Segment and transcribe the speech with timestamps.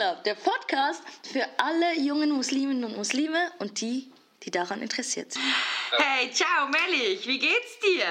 [0.00, 4.10] Club, der Podcast für alle jungen Musliminnen und Muslime und die,
[4.42, 5.44] die daran interessiert sind.
[5.90, 8.06] Hey, ciao, Melich, wie geht's dir?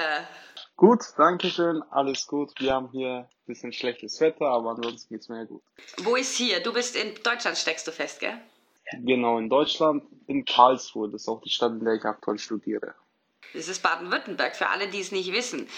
[0.76, 2.52] Gut, danke schön, alles gut.
[2.60, 5.64] Wir haben hier ein bisschen schlechtes Wetter, aber ansonsten geht's mir gut.
[6.04, 6.62] Wo ist hier?
[6.62, 8.38] Du bist in Deutschland, steckst du fest, gell?
[9.02, 12.94] Genau, in Deutschland, in Karlsruhe, das ist auch die Stadt, in der ich aktuell studiere.
[13.52, 15.68] Das ist Baden-Württemberg, für alle, die es nicht wissen.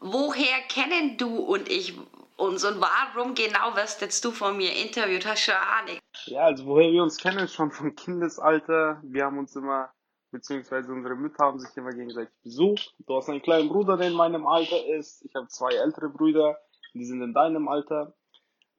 [0.00, 1.94] Woher kennen du und ich
[2.36, 5.24] uns und warum genau wirst jetzt du von mir interviewt?
[5.24, 5.98] Hast du schon Ahnung?
[6.26, 9.00] Ja, also woher wir uns kennen, schon vom Kindesalter.
[9.04, 9.92] Wir haben uns immer,
[10.32, 12.94] beziehungsweise unsere Mütter haben sich immer gegenseitig besucht.
[13.06, 15.24] Du hast einen kleinen Bruder, der in meinem Alter ist.
[15.24, 16.58] Ich habe zwei ältere Brüder,
[16.94, 18.14] die sind in deinem Alter.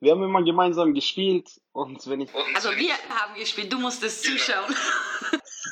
[0.02, 2.30] Wir haben immer gemeinsam gespielt und wenn ich...
[2.54, 4.76] Also wir haben gespielt, du musstest zuschauen.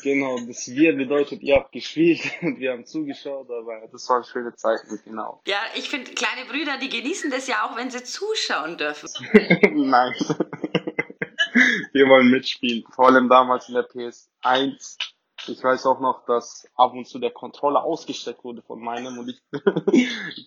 [0.02, 4.56] Genau, das Wir bedeutet, ihr habt gespielt und wir haben zugeschaut, aber das waren schöne
[4.56, 5.42] Zeiten, genau.
[5.46, 9.10] Ja, ich finde, kleine Brüder, die genießen das ja auch, wenn sie zuschauen dürfen.
[9.90, 10.14] Nein.
[11.94, 14.98] wir wollen mitspielen, vor allem damals in der PS1.
[15.46, 19.30] Ich weiß auch noch, dass ab und zu der Controller ausgesteckt wurde von meinem und
[19.30, 19.42] ich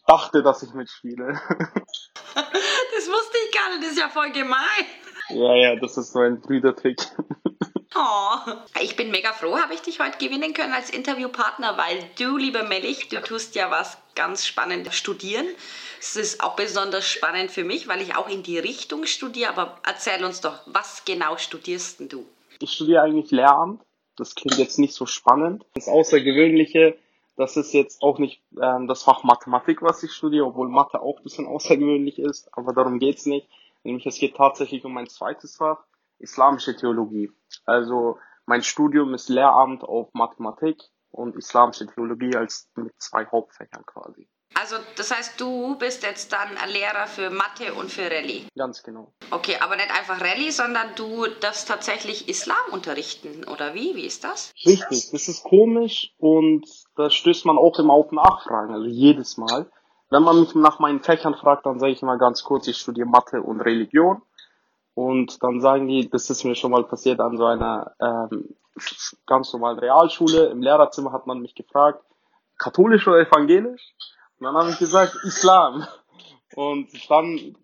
[0.06, 1.38] dachte, dass ich mitspiele.
[2.34, 4.86] das wusste ich gar nicht, das ist ja voll gemein.
[5.28, 6.98] Ja, ja, das ist so ein Brüdertrick.
[7.98, 8.36] Oh,
[8.82, 12.62] ich bin mega froh, habe ich dich heute gewinnen können als Interviewpartner, weil du, lieber
[12.62, 15.46] Mellich, du tust ja was ganz Spannendes studieren.
[15.98, 19.48] Es ist auch besonders spannend für mich, weil ich auch in die Richtung studiere.
[19.50, 22.26] Aber erzähl uns doch, was genau studierst denn du?
[22.60, 23.80] Ich studiere eigentlich Lehramt.
[24.16, 25.64] Das klingt jetzt nicht so spannend.
[25.74, 26.98] Das Außergewöhnliche,
[27.36, 31.18] das ist jetzt auch nicht ähm, das Fach Mathematik, was ich studiere, obwohl Mathe auch
[31.18, 32.48] ein bisschen außergewöhnlich ist.
[32.52, 33.48] Aber darum geht's nicht.
[33.84, 35.78] Nämlich es geht tatsächlich um mein zweites Fach
[36.18, 37.30] islamische Theologie.
[37.64, 44.28] Also mein Studium ist Lehramt auf Mathematik und islamische Theologie als mit zwei Hauptfächern quasi.
[44.54, 48.46] Also das heißt, du bist jetzt dann ein Lehrer für Mathe und für Rallye.
[48.56, 49.12] Ganz genau.
[49.30, 53.96] Okay, aber nicht einfach Rallye, sondern du darfst tatsächlich Islam unterrichten, oder wie?
[53.96, 54.52] Wie ist das?
[54.64, 56.66] Richtig, das ist komisch und
[56.96, 59.70] da stößt man auch immer auf Nachfragen, also jedes Mal.
[60.08, 63.08] Wenn man mich nach meinen Fächern fragt, dann sage ich immer ganz kurz, ich studiere
[63.08, 64.22] Mathe und Religion.
[64.96, 68.56] Und dann sagen die, das ist mir schon mal passiert an so einer ähm,
[69.26, 70.46] ganz normalen Realschule.
[70.46, 72.02] Im Lehrerzimmer hat man mich gefragt,
[72.56, 73.94] katholisch oder evangelisch?
[74.38, 75.86] Und dann habe ich gesagt, Islam.
[76.54, 77.56] Und dann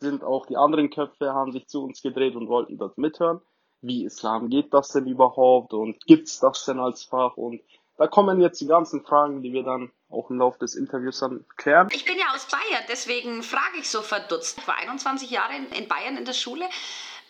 [0.00, 3.40] sind auch die anderen Köpfe, haben sich zu uns gedreht und wollten dort mithören.
[3.80, 5.74] Wie Islam geht das denn überhaupt?
[5.74, 7.36] Und gibt's das denn als Fach?
[7.36, 7.60] Und
[7.96, 11.44] da kommen jetzt die ganzen Fragen, die wir dann auch im Laufe des Interviews dann
[11.56, 11.88] klären.
[11.92, 14.58] Ich bin ja aus Bayern, deswegen frage ich so verdutzt.
[14.58, 16.64] Ich war 21 Jahre in, Bayern in der Schule,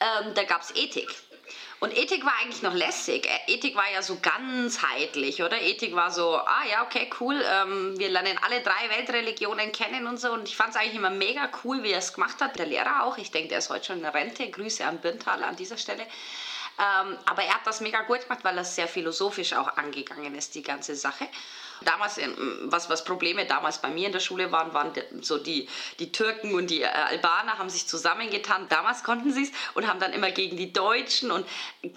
[0.00, 1.09] ähm, da gab es Ethik.
[1.81, 3.26] Und Ethik war eigentlich noch lässig.
[3.26, 5.60] Äh, Ethik war ja so ganzheitlich, oder?
[5.60, 10.20] Ethik war so, ah ja, okay, cool, ähm, wir lernen alle drei Weltreligionen kennen und
[10.20, 10.32] so.
[10.32, 12.56] Und ich fand es eigentlich immer mega cool, wie er es gemacht hat.
[12.56, 14.49] Der Lehrer auch, ich denke, der ist heute schon in Rente.
[14.49, 16.06] Grüße an Birntal an dieser Stelle.
[16.78, 20.55] Ähm, aber er hat das mega gut gemacht, weil er sehr philosophisch auch angegangen ist,
[20.55, 21.28] die ganze Sache.
[21.84, 22.21] Damals,
[22.65, 25.69] was, was Probleme damals bei mir in der Schule waren, waren so die,
[25.99, 28.69] die Türken und die äh, Albaner haben sich zusammengetan.
[28.69, 31.47] Damals konnten sie es und haben dann immer gegen die Deutschen und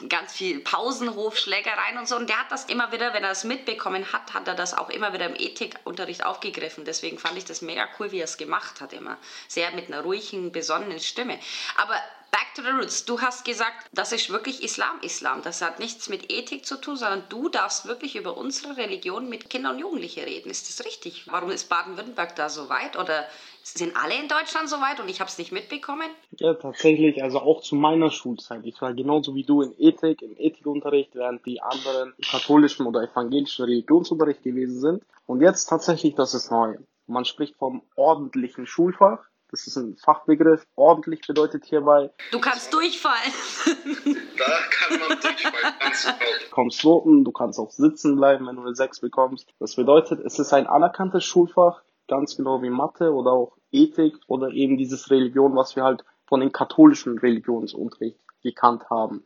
[0.10, 2.16] ganz viel Pausenhofschlägereien und so.
[2.16, 4.90] Und der hat das immer wieder, wenn er es mitbekommen hat, hat er das auch
[4.90, 6.86] immer wieder im Ethikunterricht aufgegriffen.
[6.86, 9.18] Deswegen fand ich das mega cool, wie er es gemacht hat immer.
[9.48, 11.40] Sehr mit einer ruhigen, besonnenen Stimme.
[11.78, 11.96] Aber
[12.32, 13.06] back to the roots.
[13.06, 15.42] Du hast gesagt, das ist wirklich Islam, Islam.
[15.44, 19.50] Das hat nichts mit Ethik zu tun, sondern du darfst wirklich über unsere Religion mit
[19.50, 20.50] Kindern und Jugendlichen reden.
[20.50, 21.28] Ist das richtig?
[21.28, 22.98] Warum ist Baden-Württemberg da so weit?
[22.98, 23.26] Oder
[23.64, 26.08] sind alle in Deutschland so weit und ich habe es nicht mitbekommen?
[26.40, 27.24] Ja, tatsächlich.
[27.24, 28.62] Also auch zu meiner Schulzeit.
[28.66, 33.66] Ich war genauso wie du in Ethik, im Ethikunterricht, während die anderen katholischen oder evangelischen
[33.66, 35.04] Religionsunterricht gewesen sind.
[35.26, 36.78] Und jetzt tatsächlich, das ist neu.
[37.08, 39.20] Man spricht vom ordentlichen Schulfach
[39.52, 40.66] das ist ein Fachbegriff.
[40.76, 42.12] Ordentlich bedeutet hierbei.
[42.32, 43.34] Du kannst durchfallen.
[44.38, 46.18] da kann man durchfallen.
[46.44, 49.48] Du kommst Noten, du kannst auch sitzen bleiben, wenn du eine 6 bekommst.
[49.60, 54.50] Das bedeutet, es ist ein anerkanntes Schulfach, ganz genau wie Mathe oder auch Ethik oder
[54.50, 59.26] eben dieses Religion, was wir halt von den katholischen Religionsunterricht gekannt haben.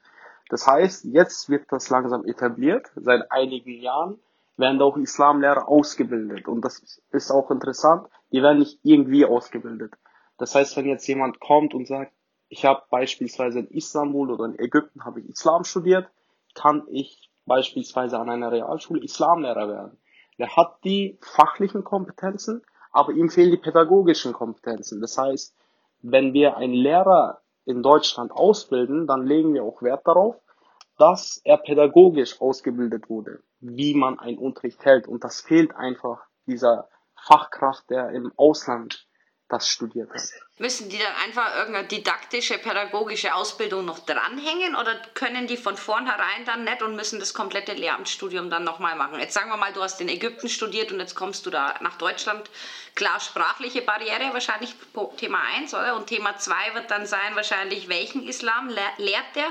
[0.49, 4.19] Das heißt, jetzt wird das langsam etabliert, seit einigen Jahren
[4.57, 6.47] werden auch Islamlehrer ausgebildet.
[6.47, 9.93] Und das ist auch interessant, die werden nicht irgendwie ausgebildet.
[10.39, 12.13] Das heißt, wenn jetzt jemand kommt und sagt,
[12.47, 16.09] ich habe beispielsweise in Istanbul oder in Ägypten habe ich Islam studiert,
[16.55, 19.97] kann ich beispielsweise an einer Realschule Islamlehrer werden.
[20.39, 25.01] Der hat die fachlichen Kompetenzen, aber ihm fehlen die pädagogischen Kompetenzen.
[25.01, 25.55] Das heißt,
[26.01, 30.35] wenn wir einen Lehrer in Deutschland ausbilden, dann legen wir auch Wert darauf,
[30.97, 35.07] dass er pädagogisch ausgebildet wurde, wie man einen Unterricht hält.
[35.07, 39.08] Und das fehlt einfach dieser Fachkraft, der im Ausland
[39.49, 40.21] das studiert hat.
[40.59, 46.45] Müssen die dann einfach irgendeine didaktische, pädagogische Ausbildung noch dranhängen oder können die von vornherein
[46.45, 49.19] dann nicht und müssen das komplette Lehramtsstudium dann nochmal machen?
[49.19, 51.97] Jetzt sagen wir mal, du hast in Ägypten studiert und jetzt kommst du da nach
[51.97, 52.49] Deutschland.
[52.95, 54.75] Klar, sprachliche Barriere wahrscheinlich
[55.17, 55.95] Thema 1, oder?
[55.95, 59.47] Und Thema 2 wird dann sein, wahrscheinlich, welchen Islam lehrt der?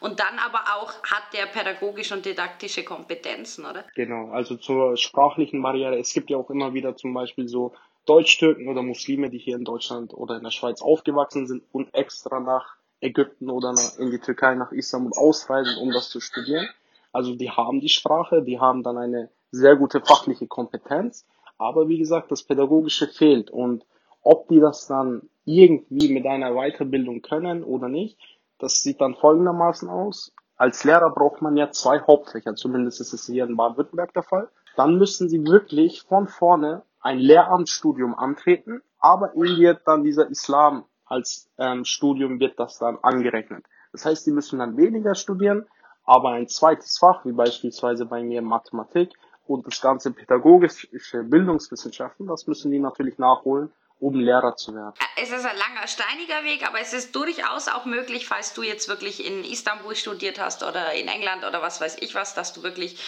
[0.00, 3.84] Und dann aber auch, hat der pädagogische und didaktische Kompetenzen, oder?
[3.94, 5.98] Genau, also zur sprachlichen Barriere.
[5.98, 7.74] Es gibt ja auch immer wieder zum Beispiel so
[8.10, 12.40] Deutsch-Türken oder Muslime, die hier in Deutschland oder in der Schweiz aufgewachsen sind und extra
[12.40, 16.68] nach Ägypten oder in die Türkei, nach Istanbul ausreisen, um das zu studieren.
[17.12, 21.24] Also die haben die Sprache, die haben dann eine sehr gute fachliche Kompetenz,
[21.56, 23.86] aber wie gesagt, das Pädagogische fehlt und
[24.22, 28.18] ob die das dann irgendwie mit einer Weiterbildung können oder nicht,
[28.58, 30.32] das sieht dann folgendermaßen aus.
[30.56, 34.48] Als Lehrer braucht man ja zwei Hauptfächer, zumindest ist es hier in Baden-Württemberg der Fall.
[34.74, 40.84] Dann müssen sie wirklich von vorne ein Lehramtsstudium antreten, aber ihnen wird dann dieser Islam
[41.06, 43.64] als ähm, Studium wird das dann angerechnet.
[43.92, 45.66] Das heißt, sie müssen dann weniger studieren,
[46.04, 49.10] aber ein zweites Fach, wie beispielsweise bei mir Mathematik
[49.46, 54.94] und das ganze pädagogische Bildungswissenschaften, das müssen die natürlich nachholen, um Lehrer zu werden.
[55.20, 58.88] Es ist ein langer, steiniger Weg, aber es ist durchaus auch möglich, falls du jetzt
[58.88, 62.62] wirklich in Istanbul studiert hast oder in England oder was weiß ich was, dass du
[62.62, 62.98] wirklich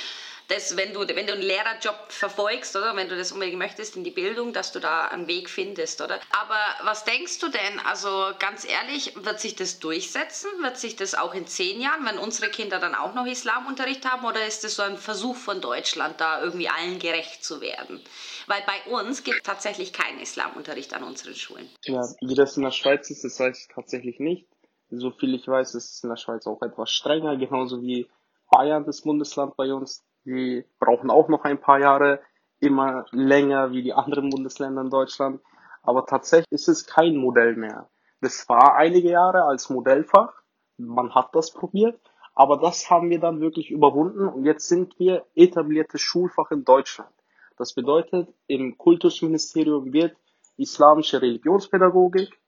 [0.49, 4.05] das, wenn du, wenn du einen Lehrerjob verfolgst, oder wenn du das unbedingt möchtest in
[4.05, 6.21] die Bildung, dass du da einen Weg findest, oder?
[6.31, 7.81] Aber was denkst du denn?
[7.85, 10.51] Also ganz ehrlich, wird sich das durchsetzen?
[10.61, 14.27] Wird sich das auch in zehn Jahren, wenn unsere Kinder dann auch noch Islamunterricht haben,
[14.27, 18.01] oder ist das so ein Versuch von Deutschland, da irgendwie allen gerecht zu werden?
[18.47, 21.71] Weil bei uns gibt es tatsächlich keinen Islamunterricht an unseren Schulen.
[21.85, 24.47] Ja, wie das in der Schweiz ist, das weiß ich tatsächlich nicht.
[24.91, 28.07] So viel ich weiß, ist es in der Schweiz auch etwas strenger, genauso wie
[28.51, 30.05] Bayern, das Bundesland bei uns.
[30.25, 32.21] Die brauchen auch noch ein paar Jahre,
[32.61, 35.41] immer länger wie die anderen Bundesländer in Deutschland.
[35.83, 37.89] Aber tatsächlich ist es kein Modell mehr.
[38.21, 40.33] Das war einige Jahre als Modellfach.
[40.77, 42.01] Man hat das probiert.
[42.35, 47.13] Aber das haben wir dann wirklich überwunden und jetzt sind wir etabliertes Schulfach in Deutschland.
[47.59, 50.17] Das bedeutet, im Kultusministerium wird
[50.57, 52.41] islamische Religionspädagogik,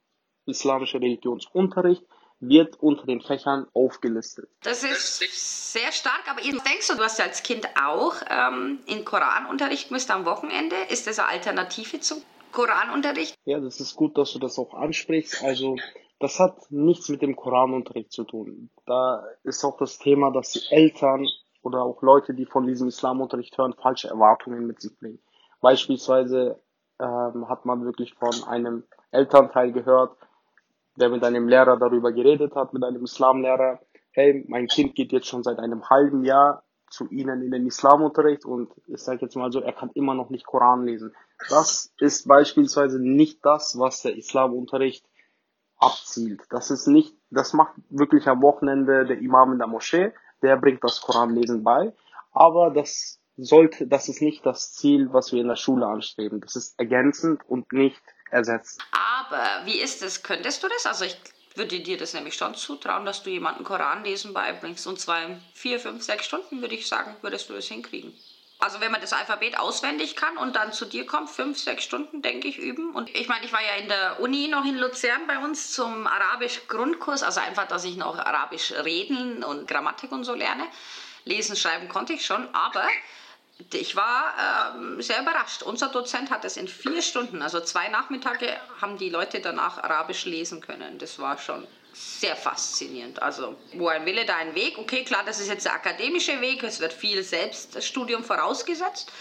[0.45, 2.03] islamischer Religionsunterricht
[2.39, 4.49] wird unter den Fächern aufgelistet.
[4.63, 9.05] Das ist sehr stark, aber denkst du, du hast ja als Kind auch ähm, in
[9.05, 10.75] Koranunterricht müsst am Wochenende.
[10.89, 12.21] Ist das eine Alternative zum
[12.51, 13.35] Koranunterricht?
[13.45, 15.43] Ja, das ist gut, dass du das auch ansprichst.
[15.43, 15.75] Also
[16.19, 18.69] das hat nichts mit dem Koranunterricht zu tun.
[18.85, 21.27] Da ist auch das Thema, dass die Eltern
[21.61, 25.19] oder auch Leute, die von diesem Islamunterricht hören, falsche Erwartungen mit sich bringen.
[25.61, 26.61] Beispielsweise
[26.99, 30.15] ähm, hat man wirklich von einem Elternteil gehört,
[30.95, 33.79] der mit einem Lehrer darüber geredet hat, mit einem Islamlehrer,
[34.11, 38.45] hey, mein Kind geht jetzt schon seit einem halben Jahr zu Ihnen in den Islamunterricht
[38.45, 41.13] und ich sage jetzt mal so, er kann immer noch nicht Koran lesen.
[41.49, 45.05] Das ist beispielsweise nicht das, was der Islamunterricht
[45.77, 46.43] abzielt.
[46.49, 50.83] Das ist nicht, das macht wirklich am Wochenende der Imam in der Moschee, der bringt
[50.83, 51.93] das Koranlesen bei,
[52.31, 56.39] aber das sollte, das ist nicht das Ziel, was wir in der Schule anstreben.
[56.39, 58.01] Das ist ergänzend und nicht
[58.31, 58.81] ersetzt.
[58.91, 60.23] Aber wie ist es?
[60.23, 60.85] Könntest du das?
[60.85, 61.17] Also ich
[61.55, 64.87] würde dir das nämlich schon zutrauen, dass du jemanden Koran lesen beibringst.
[64.87, 68.13] Und zwar in vier, fünf, sechs Stunden, würde ich sagen, würdest du das hinkriegen.
[68.57, 72.21] Also wenn man das Alphabet auswendig kann und dann zu dir kommt, fünf, sechs Stunden,
[72.21, 72.95] denke ich, üben.
[72.95, 76.07] Und ich meine, ich war ja in der Uni noch in Luzern bei uns zum
[76.07, 80.63] Arabisch-Grundkurs, also einfach, dass ich noch Arabisch reden und Grammatik und so lerne.
[81.25, 82.87] Lesen, schreiben konnte ich schon, aber
[83.73, 85.63] ich war ähm, sehr überrascht.
[85.63, 88.47] Unser Dozent hat es in vier Stunden, also zwei Nachmittage,
[88.81, 90.97] haben die Leute danach Arabisch lesen können.
[90.97, 93.21] Das war schon sehr faszinierend.
[93.21, 94.77] Also, wo ein Wille, da ein Weg.
[94.77, 96.63] Okay, klar, das ist jetzt der akademische Weg.
[96.63, 99.11] Es wird viel Selbststudium vorausgesetzt.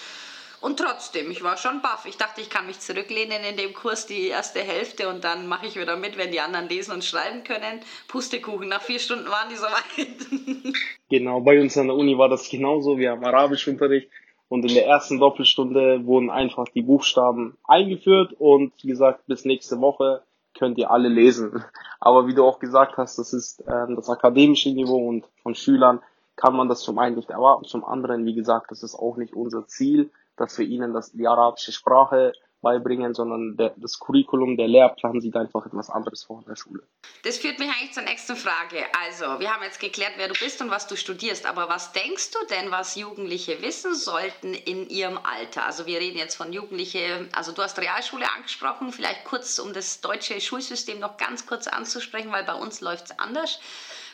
[0.60, 2.06] Und trotzdem, ich war schon baff.
[2.06, 5.66] Ich dachte, ich kann mich zurücklehnen in dem Kurs die erste Hälfte und dann mache
[5.66, 7.80] ich wieder mit, wenn die anderen lesen und schreiben können.
[8.08, 10.74] Pustekuchen, nach vier Stunden waren die soweit.
[11.10, 12.96] Genau, bei uns an der Uni war das genauso.
[12.96, 14.08] Wir haben Arabischunterricht
[14.48, 20.22] und in der ersten Doppelstunde wurden einfach die Buchstaben eingeführt und gesagt, bis nächste Woche
[20.56, 21.64] könnt ihr alle lesen.
[22.00, 26.00] Aber wie du auch gesagt hast, das ist ähm, das akademische Niveau und von Schülern
[26.36, 29.34] kann man das zum einen nicht erwarten, zum anderen, wie gesagt, das ist auch nicht
[29.34, 32.32] unser Ziel, dass wir ihnen das, die arabische Sprache
[32.64, 36.82] beibringen, sondern der, das Curriculum, der Lehrplan sieht einfach etwas anderes vor in der Schule.
[37.22, 38.84] Das führt mich eigentlich zur nächsten Frage.
[39.06, 42.32] Also, wir haben jetzt geklärt, wer du bist und was du studierst, aber was denkst
[42.32, 45.64] du denn, was Jugendliche wissen sollten in ihrem Alter?
[45.64, 50.00] Also, wir reden jetzt von Jugendliche, also du hast Realschule angesprochen, vielleicht kurz, um das
[50.00, 53.60] deutsche Schulsystem noch ganz kurz anzusprechen, weil bei uns läuft es anders.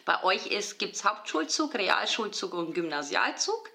[0.04, 3.70] Bei euch gibt es Hauptschulzug, Realschulzug und Gymnasialzug.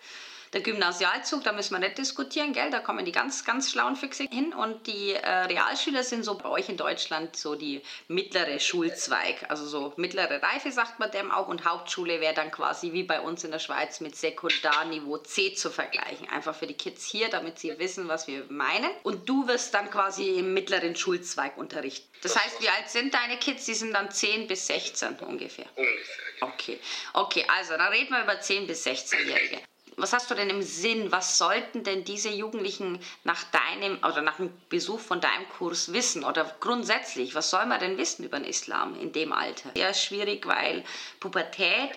[0.55, 2.71] Der Gymnasialzug, da müssen wir nicht diskutieren, gell?
[2.71, 4.53] Da kommen die ganz, ganz schlauen Füchse hin.
[4.53, 9.49] Und die äh, Realschüler sind so bei euch in Deutschland so die mittlere Schulzweig.
[9.49, 11.49] Also so mittlere Reife sagt man dem auch.
[11.49, 15.69] Und Hauptschule wäre dann quasi wie bei uns in der Schweiz mit Sekundarniveau C zu
[15.69, 16.29] vergleichen.
[16.29, 18.91] Einfach für die Kids hier, damit sie wissen, was wir meinen.
[19.03, 22.07] Und du wirst dann quasi im mittleren Schulzweig unterrichten.
[22.23, 23.65] Das heißt, wie alt sind deine Kids?
[23.65, 25.65] Die sind dann 10 bis 16 ungefähr.
[25.75, 26.15] Ungefähr.
[26.39, 26.79] Okay,
[27.11, 29.59] okay, also dann reden wir über 10 bis 16-Jährige.
[29.97, 31.11] Was hast du denn im Sinn?
[31.11, 36.25] Was sollten denn diese Jugendlichen nach deinem oder nach dem Besuch von deinem Kurs wissen?
[36.25, 39.71] Oder grundsätzlich, was soll man denn wissen über den Islam in dem Alter?
[39.75, 40.83] Sehr schwierig, weil
[41.21, 41.91] Pubertät,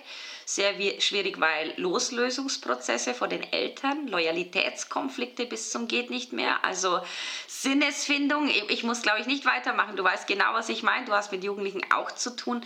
[0.44, 7.00] sehr wi- schwierig, weil Loslösungsprozesse vor den Eltern, Loyalitätskonflikte bis zum geht nicht mehr, also
[7.48, 8.48] Sinnesfindung.
[8.68, 9.96] Ich muss, glaube ich, nicht weitermachen.
[9.96, 11.04] Du weißt genau, was ich meine.
[11.04, 12.64] Du hast mit Jugendlichen auch zu tun.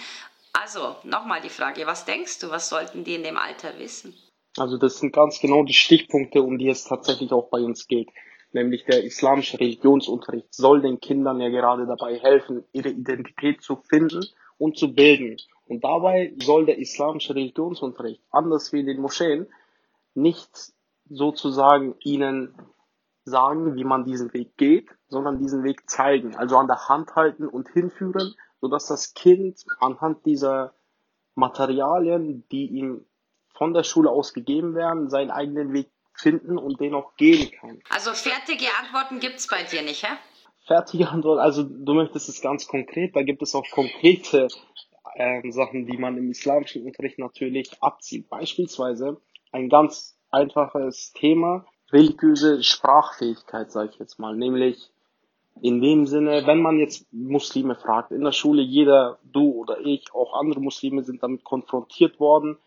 [0.53, 4.15] Also, nochmal die Frage, was denkst du, was sollten die in dem Alter wissen?
[4.57, 8.11] Also das sind ganz genau die Stichpunkte, um die es tatsächlich auch bei uns geht.
[8.53, 14.27] Nämlich der islamische Religionsunterricht soll den Kindern ja gerade dabei helfen, ihre Identität zu finden
[14.59, 15.39] und zu bilden.
[15.67, 19.47] Und dabei soll der islamische Religionsunterricht, anders wie in den Moscheen,
[20.15, 20.51] nicht
[21.09, 22.55] sozusagen ihnen
[23.25, 27.47] sagen, wie man diesen Weg geht, sondern diesen Weg zeigen, also an der Hand halten
[27.47, 30.75] und hinführen, sodass das Kind anhand dieser
[31.35, 33.07] Materialien, die ihm
[33.63, 37.79] von der Schule aus gegeben werden, seinen eigenen Weg finden und den auch gehen kann.
[37.91, 40.17] Also fertige Antworten gibt es bei dir nicht, hä?
[40.67, 44.49] Fertige Antwort, also du möchtest es ganz konkret, da gibt es auch konkrete
[45.15, 48.29] ähm, Sachen, die man im islamischen Unterricht natürlich abzieht.
[48.29, 49.21] Beispielsweise
[49.53, 54.91] ein ganz einfaches Thema, religiöse Sprachfähigkeit, sage ich jetzt mal, nämlich
[55.61, 60.13] in dem Sinne, wenn man jetzt Muslime fragt, in der Schule, jeder, du oder ich,
[60.13, 62.59] auch andere Muslime sind damit konfrontiert worden,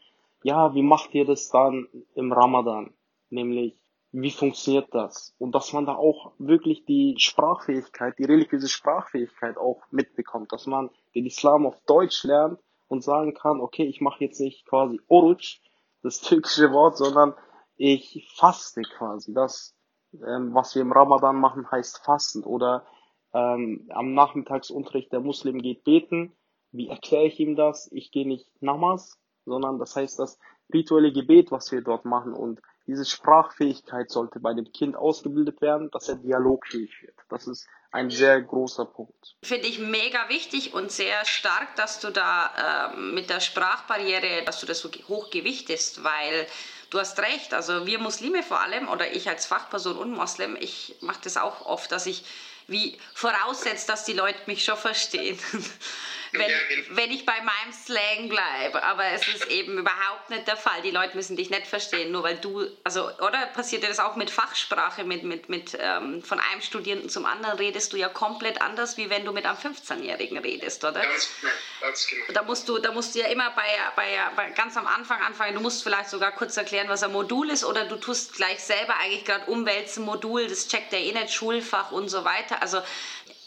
[0.46, 2.94] ja, wie macht ihr das dann im Ramadan?
[3.32, 3.80] Nämlich,
[4.12, 5.34] wie funktioniert das?
[5.40, 10.92] Und dass man da auch wirklich die Sprachfähigkeit, die religiöse Sprachfähigkeit auch mitbekommt, dass man
[11.16, 15.62] den Islam auf Deutsch lernt und sagen kann, okay, ich mache jetzt nicht quasi Oruç,
[16.04, 17.34] das türkische Wort, sondern
[17.76, 19.34] ich faste quasi.
[19.34, 19.76] Das,
[20.14, 22.44] ähm, was wir im Ramadan machen, heißt Fasten.
[22.44, 22.86] Oder
[23.34, 26.38] ähm, am Nachmittagsunterricht der Muslim geht beten.
[26.72, 27.92] Wie erkläre ich ihm das?
[27.92, 30.40] Ich gehe nicht Namas, sondern das heißt das
[30.74, 32.34] rituelle Gebet, was wir dort machen.
[32.34, 37.16] Und diese Sprachfähigkeit sollte bei dem Kind ausgebildet werden, dass er dialogfähig wird.
[37.30, 39.36] Das ist ein sehr großer Punkt.
[39.42, 44.60] Finde ich mega wichtig und sehr stark, dass du da ähm, mit der Sprachbarriere, dass
[44.60, 46.46] du das so hoch gewichtest, weil
[46.90, 50.98] du hast recht, also wir Muslime vor allem oder ich als Fachperson und Moslem, ich
[51.02, 52.26] mache das auch oft, dass ich
[52.68, 55.38] wie voraussetze, dass die Leute mich schon verstehen.
[56.38, 56.98] wenn, genau.
[56.98, 58.84] wenn ich bei meinem Slang bleibe.
[58.84, 60.82] Aber es ist eben überhaupt nicht der Fall.
[60.84, 64.16] Die Leute müssen dich nicht verstehen, nur weil du, also, oder passiert dir das auch
[64.16, 68.62] mit Fachsprache, mit, mit, mit ähm, von einem Studierenden zum anderen redest du ja komplett
[68.62, 71.02] anders, wie wenn du mit einem 15-Jährigen redest, oder?
[71.02, 72.26] Ganz genau, ganz genau.
[72.34, 75.56] Da musst du, da musst du ja immer bei, bei, bei ganz am Anfang anfangen.
[75.56, 78.96] Du musst vielleicht sogar kurz erklären, was ein Modul ist, oder du tust gleich selber
[78.98, 82.62] eigentlich gerade umwälzen Modul, das checkt der eh nicht, Schulfach und so weiter.
[82.62, 82.82] Also,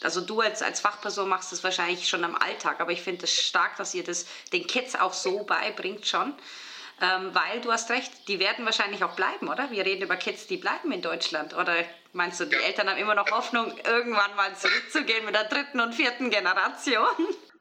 [0.01, 3.33] also du als, als Fachperson machst das wahrscheinlich schon am Alltag, aber ich finde es
[3.33, 6.33] stark, dass ihr das den Kids auch so beibringt schon.
[7.01, 9.71] Ähm, weil du hast recht, die werden wahrscheinlich auch bleiben, oder?
[9.71, 11.55] Wir reden über Kids, die bleiben in Deutschland.
[11.55, 11.73] Oder
[12.11, 15.95] meinst du, die Eltern haben immer noch Hoffnung, irgendwann mal zurückzugehen mit der dritten und
[15.95, 17.07] vierten Generation?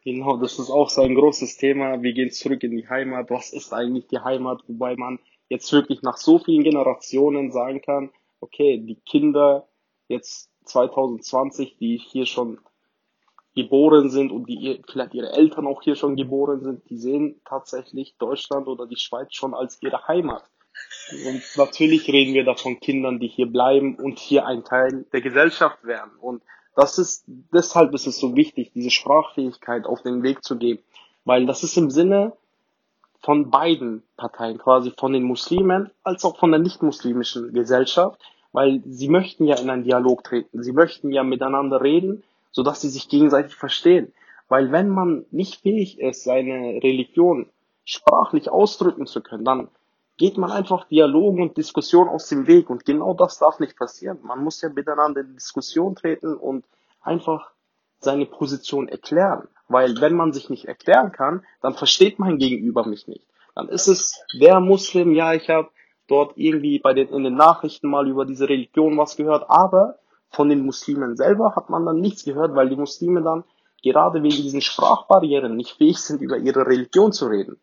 [0.05, 2.03] Genau, das ist auch so ein großes Thema.
[2.03, 3.31] Wir gehen zurück in die Heimat.
[3.31, 4.63] Was ist eigentlich die Heimat?
[4.67, 8.11] Wobei man jetzt wirklich nach so vielen Generationen sagen kann,
[8.41, 9.69] okay, die Kinder
[10.09, 12.59] jetzt 2020, die hier schon
[13.63, 18.15] geboren sind und die vielleicht ihre Eltern auch hier schon geboren sind, die sehen tatsächlich
[18.19, 20.45] Deutschland oder die Schweiz schon als ihre Heimat.
[21.27, 25.21] Und natürlich reden wir da von Kindern, die hier bleiben und hier ein Teil der
[25.21, 26.13] Gesellschaft werden.
[26.21, 26.43] Und
[26.77, 30.81] das ist, deshalb ist es so wichtig, diese Sprachfähigkeit auf den Weg zu geben.
[31.25, 32.35] Weil das ist im Sinne
[33.21, 38.21] von beiden Parteien, quasi von den Muslimen als auch von der nicht-muslimischen Gesellschaft,
[38.53, 40.63] weil sie möchten ja in einen Dialog treten.
[40.63, 44.13] Sie möchten ja miteinander reden, sodass sie sich gegenseitig verstehen.
[44.49, 47.51] Weil wenn man nicht fähig ist, seine Religion
[47.85, 49.69] sprachlich ausdrücken zu können, dann
[50.17, 52.71] geht man einfach Dialogen und Diskussionen aus dem Weg.
[52.71, 54.19] Und genau das darf nicht passieren.
[54.23, 56.65] Man muss ja miteinander in Diskussion treten und
[57.01, 57.53] einfach
[58.01, 59.49] seine Position erklären.
[59.69, 63.25] Weil wenn man sich nicht erklären kann, dann versteht mein Gegenüber mich nicht.
[63.55, 65.69] Dann ist es der Muslim, ja, ich habe
[66.07, 69.99] dort irgendwie bei den, in den Nachrichten mal über diese Religion was gehört, aber
[70.31, 73.45] von den Muslimen selber hat man dann nichts gehört, weil die Muslime dann
[73.83, 77.59] gerade wegen diesen Sprachbarrieren nicht fähig sind, über ihre Religion zu reden.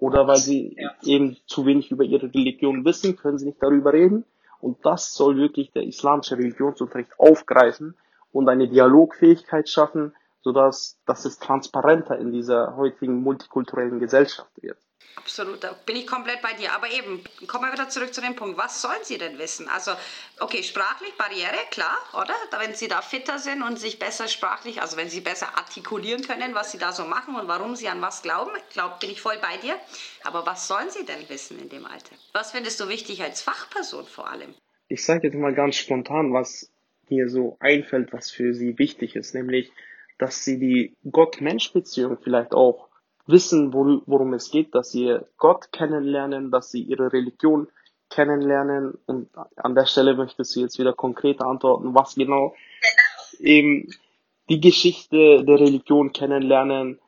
[0.00, 4.24] oder weil sie eben zu wenig über ihre Religion wissen, können sie nicht darüber reden.
[4.60, 7.96] Und das soll wirklich der islamische Religionsunterricht aufgreifen
[8.32, 14.78] und eine Dialogfähigkeit schaffen, sodass dass es transparenter in dieser heutigen multikulturellen Gesellschaft wird.
[15.16, 16.72] Absolut, da bin ich komplett bei dir.
[16.72, 18.56] Aber eben, kommen wir wieder zurück zu dem Punkt.
[18.58, 19.68] Was sollen sie denn wissen?
[19.68, 19.92] Also,
[20.40, 22.34] okay, sprachlich, Barriere, klar, oder?
[22.58, 26.54] Wenn sie da fitter sind und sich besser sprachlich, also wenn sie besser artikulieren können,
[26.54, 29.38] was sie da so machen und warum sie an was glauben, glaub, bin ich voll
[29.38, 29.76] bei dir.
[30.24, 32.14] Aber was sollen sie denn wissen in dem Alter?
[32.32, 34.54] Was findest du wichtig als Fachperson vor allem?
[34.88, 36.70] Ich sage jetzt mal ganz spontan, was
[37.08, 39.70] mir so einfällt, was für sie wichtig ist, nämlich,
[40.18, 42.89] dass sie die Gott-Mensch-Beziehung vielleicht auch
[43.30, 47.68] wissen, worum es geht, dass sie Gott kennenlernen, dass sie ihre Religion
[48.08, 48.98] kennenlernen.
[49.06, 52.54] Und an der Stelle möchtest du jetzt wieder konkret antworten, was genau
[53.38, 53.88] eben
[54.48, 56.98] die Geschichte der Religion kennenlernen,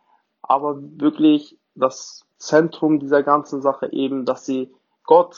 [0.43, 4.73] aber wirklich das Zentrum dieser ganzen Sache eben, dass sie
[5.05, 5.37] Gott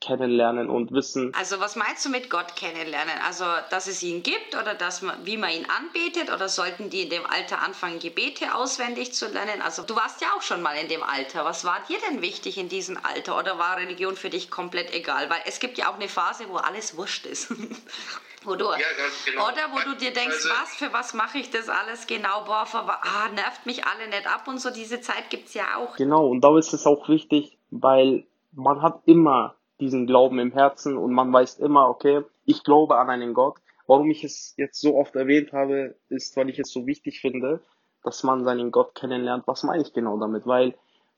[0.00, 1.32] kennenlernen und wissen.
[1.34, 3.14] Also was meinst du mit Gott kennenlernen?
[3.26, 7.02] Also dass es ihn gibt oder dass man, wie man ihn anbetet oder sollten die
[7.02, 9.60] in dem Alter anfangen, Gebete auswendig zu lernen?
[9.62, 11.44] Also du warst ja auch schon mal in dem Alter.
[11.44, 15.30] Was war dir denn wichtig in diesem Alter oder war Religion für dich komplett egal?
[15.30, 17.50] Weil es gibt ja auch eine Phase, wo alles wurscht ist.
[18.44, 18.78] wo du, ja,
[19.26, 19.48] genau.
[19.48, 22.44] Oder wo du dir denkst, also, was, für was mache ich das alles genau?
[22.44, 24.70] Boah, für, ah, nervt mich alle nicht ab und so.
[24.70, 25.96] Diese Zeit gibt es ja auch.
[25.96, 30.96] Genau, und da ist es auch wichtig, weil man hat immer diesen Glauben im Herzen
[30.96, 33.56] und man weiß immer, okay, ich glaube an einen Gott.
[33.86, 37.60] Warum ich es jetzt so oft erwähnt habe, ist, weil ich es so wichtig finde,
[38.02, 39.44] dass man seinen Gott kennenlernt.
[39.46, 40.46] Was meine ich genau damit?
[40.46, 40.74] Weil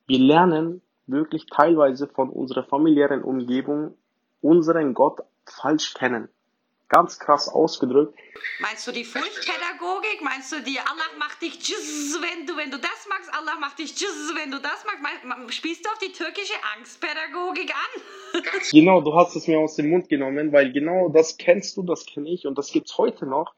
[0.07, 3.95] wir lernen wirklich teilweise von unserer familiären Umgebung
[4.40, 6.29] unseren Gott falsch kennen
[6.90, 8.18] ganz krass ausgedrückt.
[8.59, 10.20] Meinst du die Furchtpädagogik?
[10.23, 13.78] Meinst du die Allah macht dich tschüss, wenn du, wenn du das magst, Allah macht
[13.78, 15.54] dich tschüss, wenn du das magst?
[15.54, 18.42] Spielst du auf die türkische Angstpädagogik an?
[18.73, 22.04] genau, du hast es mir aus dem Mund genommen, weil genau das kennst du, das
[22.04, 23.54] kenne ich und das gibt's heute noch.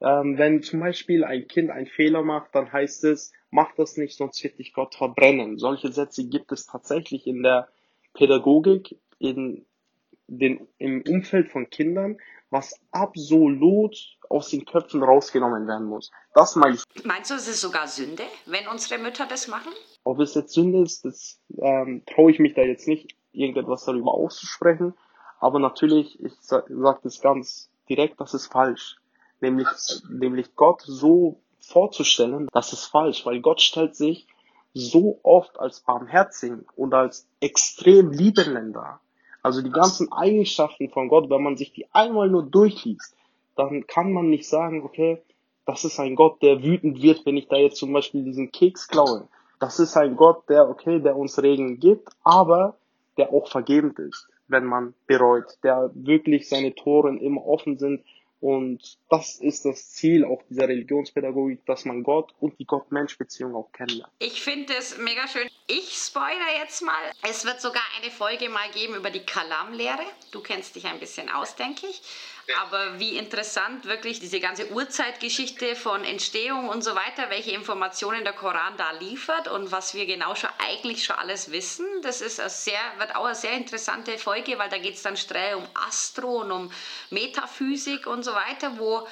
[0.00, 4.16] Ähm, wenn zum Beispiel ein Kind einen Fehler macht, dann heißt es, mach das nicht,
[4.16, 5.58] sonst wird dich Gott verbrennen.
[5.58, 7.68] Solche Sätze gibt es tatsächlich in der
[8.14, 9.66] Pädagogik, in
[10.26, 12.16] den, im Umfeld von Kindern
[12.50, 13.96] was absolut
[14.28, 16.10] aus den Köpfen rausgenommen werden muss.
[16.34, 17.04] Das meine ich.
[17.04, 19.72] Meinst du, es ist sogar Sünde, wenn unsere Mütter das machen?
[20.04, 24.12] Ob es jetzt Sünde ist, das ähm, traue ich mich da jetzt nicht, irgendetwas darüber
[24.12, 24.94] auszusprechen.
[25.38, 28.96] Aber natürlich, ich sage sag das ganz direkt, das ist falsch.
[29.40, 29.68] Nämlich,
[30.08, 34.26] nämlich Gott so vorzustellen, das ist falsch, weil Gott stellt sich
[34.74, 39.00] so oft als barmherzig und als extrem liebender
[39.42, 43.16] also die ganzen Eigenschaften von Gott, wenn man sich die einmal nur durchliest,
[43.56, 45.22] dann kann man nicht sagen, okay,
[45.66, 48.88] das ist ein Gott, der wütend wird, wenn ich da jetzt zum Beispiel diesen Keks
[48.88, 49.28] klaue.
[49.58, 52.76] Das ist ein Gott, der, okay, der uns Regen gibt, aber
[53.16, 58.02] der auch vergebend ist, wenn man bereut, der wirklich seine Toren immer offen sind
[58.40, 63.70] und das ist das Ziel auch dieser Religionspädagogik, dass man Gott und die Gott-Mensch-Beziehung auch
[63.72, 64.12] kennenlernt.
[64.18, 65.48] Ich finde es mega schön.
[65.66, 67.12] Ich spoilere jetzt mal.
[67.22, 70.04] Es wird sogar eine Folge mal geben über die Kalam-Lehre.
[70.32, 72.00] Du kennst dich ein bisschen aus, denke ich.
[72.58, 78.32] Aber wie interessant wirklich diese ganze Urzeitgeschichte von Entstehung und so weiter, welche Informationen der
[78.32, 81.86] Koran da liefert und was wir genau schon eigentlich schon alles wissen.
[82.02, 85.56] Das ist sehr, wird auch eine sehr interessante Folge, weil da geht es dann streng
[85.56, 86.72] um Astro und um
[87.10, 89.06] Metaphysik und so weiter, wo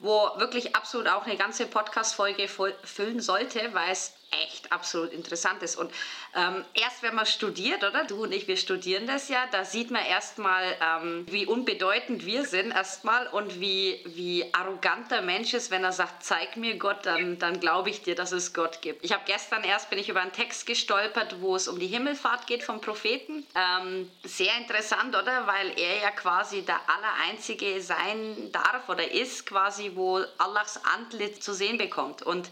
[0.00, 5.76] wo wirklich absolut auch eine ganze Podcast-Folge füllen sollte, weil es echt absolut interessant ist.
[5.76, 5.92] Und
[6.34, 8.04] ähm, erst wenn man studiert, oder?
[8.04, 12.44] Du und ich, wir studieren das ja, da sieht man erstmal, ähm, wie unbedeutend wir
[12.44, 17.04] sind erstmal und wie, wie arrogant der Mensch ist, wenn er sagt, zeig mir Gott,
[17.04, 19.04] dann, dann glaube ich dir, dass es Gott gibt.
[19.04, 22.46] Ich habe gestern erst, bin ich über einen Text gestolpert, wo es um die Himmelfahrt
[22.46, 23.44] geht vom Propheten.
[23.54, 25.46] Ähm, sehr interessant, oder?
[25.46, 31.52] Weil er ja quasi der Allereinzige sein darf oder ist, quasi, wo Allahs Antlitz zu
[31.52, 32.22] sehen bekommt.
[32.22, 32.48] Und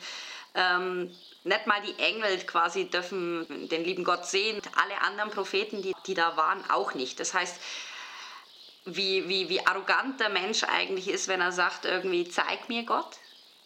[0.54, 4.60] ähm, nicht mal die Engel quasi dürfen den lieben Gott sehen.
[4.76, 7.20] Alle anderen Propheten, die, die da waren, auch nicht.
[7.20, 7.60] Das heißt,
[8.84, 13.16] wie, wie, wie arrogant der Mensch eigentlich ist, wenn er sagt, irgendwie, zeig mir Gott.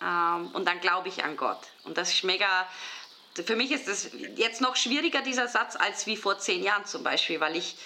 [0.00, 1.60] Ähm, und dann glaube ich an Gott.
[1.84, 2.68] Und das ist mega,
[3.34, 7.02] für mich ist das jetzt noch schwieriger, dieser Satz, als wie vor zehn Jahren zum
[7.04, 7.76] Beispiel, weil ich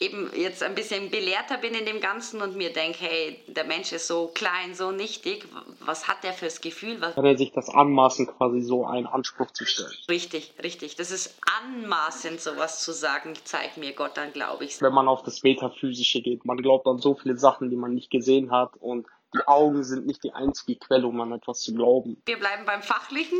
[0.00, 3.92] eben jetzt ein bisschen belehrter bin in dem Ganzen und mir denke, hey, der Mensch
[3.92, 5.46] ist so klein, so nichtig,
[5.80, 7.00] was hat der fürs Gefühl?
[7.00, 9.92] Was Kann er sich das anmaßen, quasi so einen Anspruch zu stellen?
[10.08, 10.96] Richtig, richtig.
[10.96, 15.22] Das ist anmaßend, sowas zu sagen, zeig mir Gott, dann glaube ich Wenn man auf
[15.22, 19.06] das Metaphysische geht, man glaubt an so viele Sachen, die man nicht gesehen hat und
[19.34, 22.20] die Augen sind nicht die einzige Quelle, um an etwas zu glauben.
[22.26, 23.38] Wir bleiben beim Fachlichen.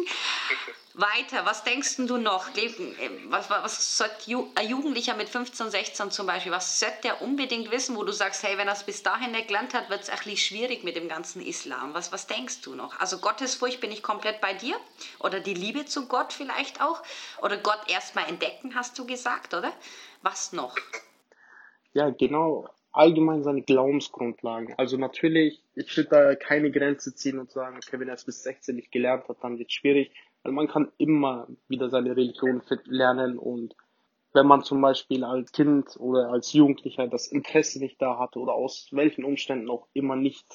[0.94, 2.48] Weiter, was denkst du noch?
[3.28, 7.96] Was, was sollte ein Jugendlicher mit 15, 16 zum Beispiel, was sollte der unbedingt wissen,
[7.96, 10.16] wo du sagst, hey, wenn er es bis dahin nicht gelernt hat, wird es ein
[10.16, 11.94] bisschen schwierig mit dem ganzen Islam.
[11.94, 12.98] Was, was denkst du noch?
[12.98, 14.76] Also Gottesfurcht bin ich komplett bei dir?
[15.20, 17.02] Oder die Liebe zu Gott vielleicht auch?
[17.40, 19.72] Oder Gott erstmal entdecken, hast du gesagt, oder?
[20.22, 20.76] Was noch?
[21.92, 22.68] Ja, genau.
[22.92, 24.74] Allgemein seine Glaubensgrundlagen.
[24.76, 28.42] Also natürlich, ich würde da keine Grenze ziehen und sagen, okay, wenn er es bis
[28.42, 30.12] 16 nicht gelernt hat, dann wird es schwierig.
[30.42, 33.74] Weil man kann immer wieder seine Religion lernen und
[34.32, 38.54] wenn man zum Beispiel als Kind oder als Jugendlicher das Interesse nicht da hatte oder
[38.54, 40.46] aus welchen Umständen auch immer nicht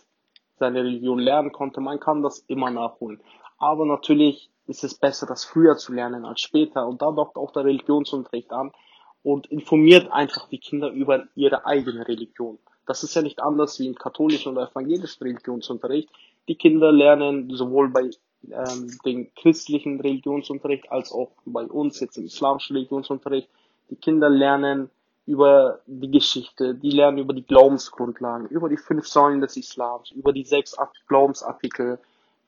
[0.57, 3.21] seine Religion lernen konnte, man kann das immer nachholen.
[3.57, 7.51] Aber natürlich ist es besser, das früher zu lernen als später und da dockt auch
[7.51, 8.71] der Religionsunterricht an
[9.25, 12.59] und informiert einfach die Kinder über ihre eigene Religion.
[12.85, 16.09] Das ist ja nicht anders wie im katholischen oder evangelischen Religionsunterricht.
[16.47, 18.11] Die Kinder lernen sowohl bei
[18.51, 23.49] ähm, den christlichen Religionsunterricht als auch bei uns jetzt im islamischen Religionsunterricht.
[23.89, 24.91] Die Kinder lernen
[25.25, 30.33] über die Geschichte, die lernen über die Glaubensgrundlagen, über die fünf Säulen des Islams, über
[30.33, 31.97] die sechs Glaubensartikel,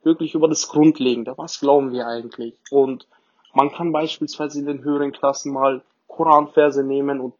[0.03, 1.33] wirklich über das Grundlegende.
[1.37, 2.53] Was glauben wir eigentlich?
[2.69, 3.07] Und
[3.55, 7.33] man kann beispielsweise in den höheren Klassen mal Koranverse nehmen und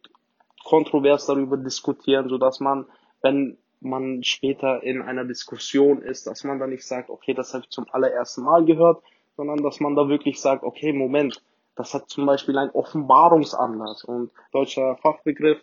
[0.64, 2.86] kontrovers darüber diskutieren, so dass man,
[3.22, 7.64] wenn man später in einer Diskussion ist, dass man da nicht sagt, okay, das habe
[7.64, 9.02] ich zum allerersten Mal gehört,
[9.36, 11.42] sondern dass man da wirklich sagt, okay, Moment,
[11.76, 15.58] das hat zum Beispiel einen Offenbarungsanlass und deutscher Fachbegriff,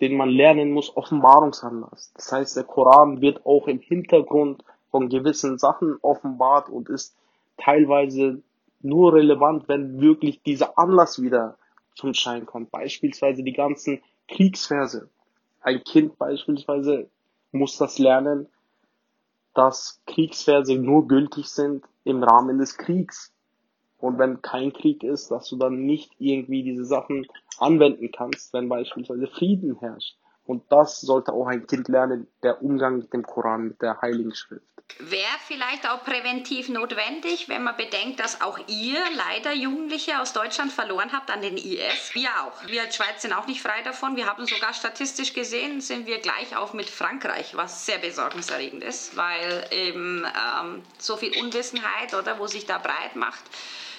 [0.00, 2.12] den man lernen muss, Offenbarungsanlass.
[2.14, 7.16] Das heißt, der Koran wird auch im Hintergrund von gewissen Sachen offenbart und ist
[7.56, 8.42] teilweise
[8.80, 11.57] nur relevant, wenn wirklich dieser Anlass wieder
[11.98, 12.70] zum Schein kommt.
[12.70, 15.10] Beispielsweise die ganzen Kriegsverse.
[15.60, 17.10] Ein Kind beispielsweise
[17.52, 18.46] muss das lernen,
[19.54, 23.32] dass Kriegsverse nur gültig sind im Rahmen des Kriegs.
[23.98, 27.26] Und wenn kein Krieg ist, dass du dann nicht irgendwie diese Sachen
[27.58, 30.16] anwenden kannst, wenn beispielsweise Frieden herrscht.
[30.48, 34.34] Und das sollte auch ein Kind lernen, der Umgang mit dem Koran, mit der Heiligen
[34.34, 34.64] Schrift.
[34.98, 40.72] Wäre vielleicht auch präventiv notwendig, wenn man bedenkt, dass auch ihr leider Jugendliche aus Deutschland
[40.72, 42.14] verloren habt an den IS.
[42.14, 42.66] Wir auch.
[42.66, 44.16] Wir als Schweiz sind auch nicht frei davon.
[44.16, 49.18] Wir haben sogar statistisch gesehen, sind wir gleich auf mit Frankreich, was sehr besorgniserregend ist,
[49.18, 53.44] weil eben ähm, so viel Unwissenheit, oder, wo sich da breit macht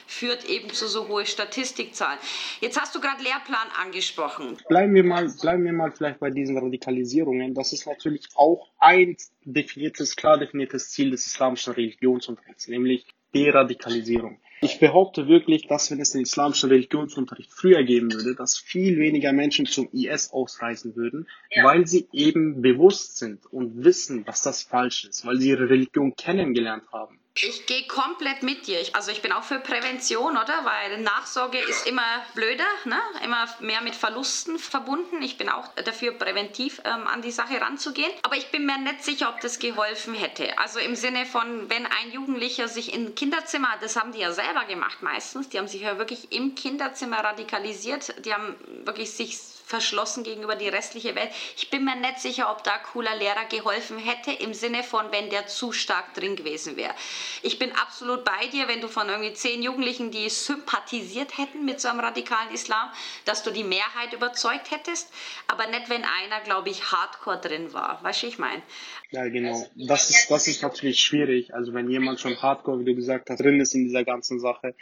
[0.09, 2.17] führt eben zu so hohen Statistikzahlen.
[2.61, 4.57] Jetzt hast du gerade Lehrplan angesprochen.
[4.67, 7.53] Bleiben wir mal, bleiben wir mal vielleicht bei diesen Radikalisierungen.
[7.53, 14.39] Das ist natürlich auch ein definiertes, klar definiertes Ziel des islamischen Religionsunterrichts, nämlich Deradikalisierung.
[14.61, 19.31] Ich behaupte wirklich, dass wenn es den islamischen Religionsunterricht früher geben würde, dass viel weniger
[19.31, 21.63] Menschen zum IS ausreisen würden, ja.
[21.63, 26.15] weil sie eben bewusst sind und wissen, dass das falsch ist, weil sie ihre Religion
[26.15, 27.19] kennengelernt haben.
[27.35, 28.81] Ich gehe komplett mit dir.
[28.81, 30.65] Ich, also ich bin auch für Prävention, oder?
[30.65, 32.99] Weil Nachsorge ist immer blöder, ne?
[33.23, 35.21] immer mehr mit Verlusten verbunden.
[35.21, 38.11] Ich bin auch dafür, präventiv ähm, an die Sache ranzugehen.
[38.23, 40.57] Aber ich bin mir nicht sicher, ob das geholfen hätte.
[40.59, 44.65] Also im Sinne von, wenn ein Jugendlicher sich im Kinderzimmer, das haben die ja selber
[44.65, 48.25] gemacht meistens, die haben sich ja wirklich im Kinderzimmer radikalisiert.
[48.25, 49.37] Die haben wirklich sich
[49.69, 51.29] verschlossen gegenüber die restliche Welt.
[51.55, 55.29] Ich bin mir nicht sicher, ob da cooler Lehrer geholfen hätte, im Sinne von, wenn
[55.29, 56.95] der zu stark drin gewesen wäre.
[57.43, 61.79] Ich bin absolut bei dir, wenn du von irgendwie zehn Jugendlichen, die sympathisiert hätten mit
[61.79, 62.89] so einem radikalen Islam,
[63.25, 65.13] dass du die Mehrheit überzeugt hättest,
[65.47, 68.03] aber nicht, wenn einer, glaube ich, hardcore drin war.
[68.03, 68.63] Weißt du, ich meine?
[69.11, 69.67] Ja, genau.
[69.75, 71.53] Das ist, das ist natürlich schwierig.
[71.53, 74.73] Also wenn jemand schon hardcore, wie du gesagt hast, drin ist in dieser ganzen Sache,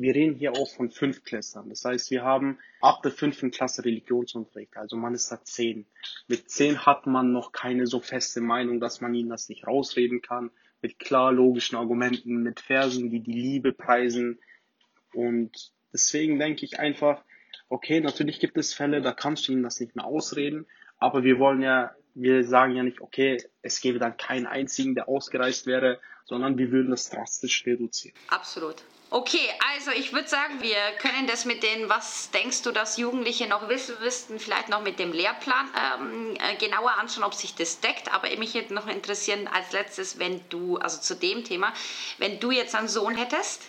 [0.00, 1.68] wir reden hier auch von Fünftklässlern.
[1.68, 4.76] Das heißt, wir haben ab der fünften Klasse Religionsunterricht.
[4.76, 5.86] Also man ist da zehn.
[6.28, 10.22] Mit zehn hat man noch keine so feste Meinung, dass man ihnen das nicht rausreden
[10.22, 10.50] kann.
[10.82, 14.38] Mit klar logischen Argumenten, mit Versen, die die Liebe preisen.
[15.12, 17.22] Und deswegen denke ich einfach,
[17.68, 20.66] okay, natürlich gibt es Fälle, da kannst du ihnen das nicht mehr ausreden.
[20.98, 25.08] Aber wir wollen ja, wir sagen ja nicht, okay, es gäbe dann keinen einzigen, der
[25.08, 28.16] ausgereist wäre, sondern wir würden das drastisch reduzieren.
[28.28, 28.84] Absolut.
[29.14, 33.46] Okay, also ich würde sagen, wir können das mit den, was denkst du, dass Jugendliche
[33.46, 35.68] noch wissen müssten, vielleicht noch mit dem Lehrplan
[36.00, 38.12] ähm, äh, genauer anschauen, ob sich das deckt.
[38.12, 41.72] Aber mich hätte noch interessieren als letztes, wenn du, also zu dem Thema,
[42.18, 43.62] wenn du jetzt einen Sohn hättest,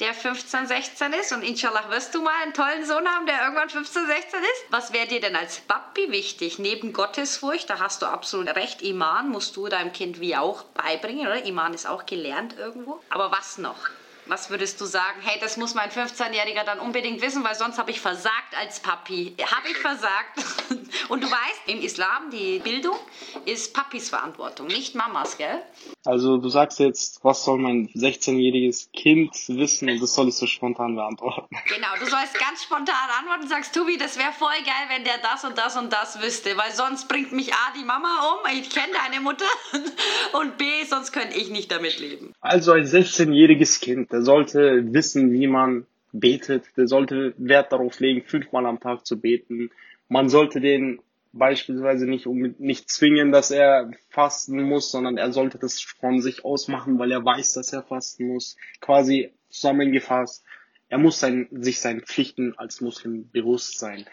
[0.00, 3.70] der 15, 16 ist und inshallah wirst du mal einen tollen Sohn haben, der irgendwann
[3.70, 4.64] 15, 16 ist.
[4.68, 6.58] Was wäre dir denn als Papi wichtig?
[6.58, 11.26] Neben Gottesfurcht, da hast du absolut recht, Iman musst du deinem Kind wie auch beibringen,
[11.26, 11.42] oder?
[11.46, 13.00] Iman ist auch gelernt irgendwo.
[13.08, 13.78] Aber was noch?
[14.26, 15.20] Was würdest du sagen?
[15.22, 19.34] Hey, das muss mein 15-Jähriger dann unbedingt wissen, weil sonst habe ich versagt als Papi.
[19.38, 20.44] Habe ich versagt?
[21.08, 22.96] Und du weißt, im Islam, die Bildung
[23.44, 25.60] ist Papis Verantwortung, nicht Mamas, gell?
[26.04, 30.46] Also du sagst jetzt, was soll mein 16-jähriges Kind wissen und das soll ich so
[30.46, 31.54] spontan beantworten.
[31.68, 35.18] Genau, du sollst ganz spontan antworten und sagst, Tobi, das wäre voll geil, wenn der
[35.18, 38.70] das und das und das wüsste, weil sonst bringt mich A, die Mama um, ich
[38.70, 39.44] kenne deine Mutter
[40.40, 42.34] und B, sonst könnte ich nicht damit leben.
[42.40, 48.22] Also ein 16-jähriges Kind, der sollte wissen, wie man betet, der sollte Wert darauf legen,
[48.22, 49.70] fünfmal am Tag zu beten.
[50.06, 51.00] Man sollte den
[51.32, 56.68] beispielsweise nicht, nicht zwingen, dass er fasten muss, sondern er sollte das von sich aus
[56.68, 58.56] machen, weil er weiß, dass er fasten muss.
[58.80, 60.44] Quasi zusammengefasst,
[60.88, 64.04] er muss sein, sich seinen Pflichten als Muslim bewusst sein.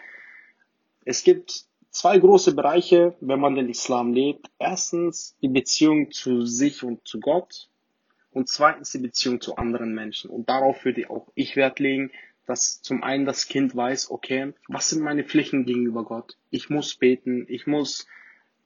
[1.04, 4.50] Es gibt zwei große Bereiche, wenn man den Islam lebt.
[4.58, 7.68] Erstens die Beziehung zu sich und zu Gott
[8.32, 10.30] und zweitens die Beziehung zu anderen Menschen.
[10.30, 12.10] Und darauf würde auch ich Wert legen,
[12.46, 16.36] dass zum einen das Kind weiß, okay, was sind meine Pflichten gegenüber Gott?
[16.50, 18.06] Ich muss beten, ich muss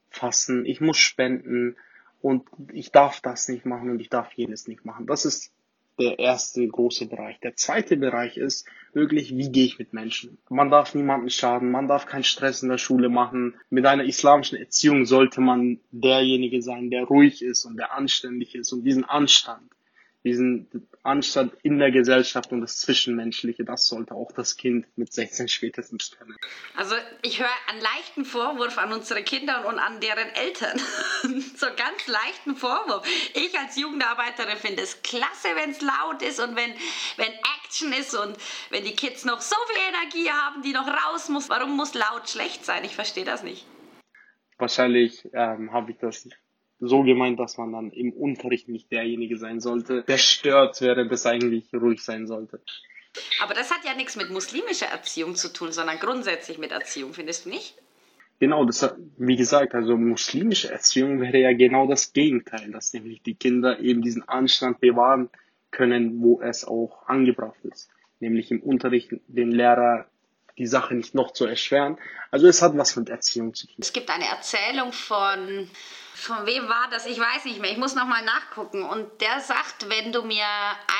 [0.08, 1.76] fassen, ich muss spenden
[2.22, 5.06] und ich darf das nicht machen und ich darf jenes nicht machen.
[5.06, 5.52] Das ist
[5.98, 7.40] der erste große Bereich.
[7.40, 10.38] Der zweite Bereich ist wirklich, wie gehe ich mit Menschen?
[10.48, 13.54] Man darf niemanden schaden, man darf keinen Stress in der Schule machen.
[13.70, 18.72] Mit einer islamischen Erziehung sollte man derjenige sein, der ruhig ist und der anständig ist
[18.72, 19.70] und diesen Anstand
[20.26, 25.46] diesen Anstand in der Gesellschaft und das Zwischenmenschliche, das sollte auch das Kind mit 16
[25.46, 26.34] spätestens kennen.
[26.76, 30.80] Also ich höre einen leichten Vorwurf an unsere Kinder und an deren Eltern.
[31.56, 33.06] so ganz leichten Vorwurf.
[33.34, 36.72] Ich als Jugendarbeiterin finde es klasse, wenn es laut ist und wenn,
[37.16, 38.36] wenn Action ist und
[38.70, 41.48] wenn die Kids noch so viel Energie haben, die noch raus muss.
[41.48, 42.82] Warum muss laut schlecht sein?
[42.82, 43.64] Ich verstehe das nicht.
[44.58, 46.28] Wahrscheinlich ähm, habe ich das
[46.78, 51.26] so gemeint, dass man dann im Unterricht nicht derjenige sein sollte, der stört, während es
[51.26, 52.60] eigentlich ruhig sein sollte.
[53.42, 57.46] Aber das hat ja nichts mit muslimischer Erziehung zu tun, sondern grundsätzlich mit Erziehung, findest
[57.46, 57.74] du nicht?
[58.38, 63.34] Genau, das wie gesagt, also muslimische Erziehung wäre ja genau das Gegenteil, dass nämlich die
[63.34, 65.30] Kinder eben diesen Anstand bewahren
[65.70, 67.88] können, wo es auch angebracht ist.
[68.20, 70.06] Nämlich im Unterricht den Lehrer
[70.58, 71.98] die Sache nicht noch zu erschweren.
[72.30, 73.76] Also es hat was mit Erziehung zu tun.
[73.78, 75.68] Es gibt eine Erzählung von
[76.16, 77.04] von wem war das?
[77.04, 77.70] Ich weiß nicht mehr.
[77.70, 78.82] Ich muss nochmal nachgucken.
[78.82, 80.46] Und der sagt, wenn du mir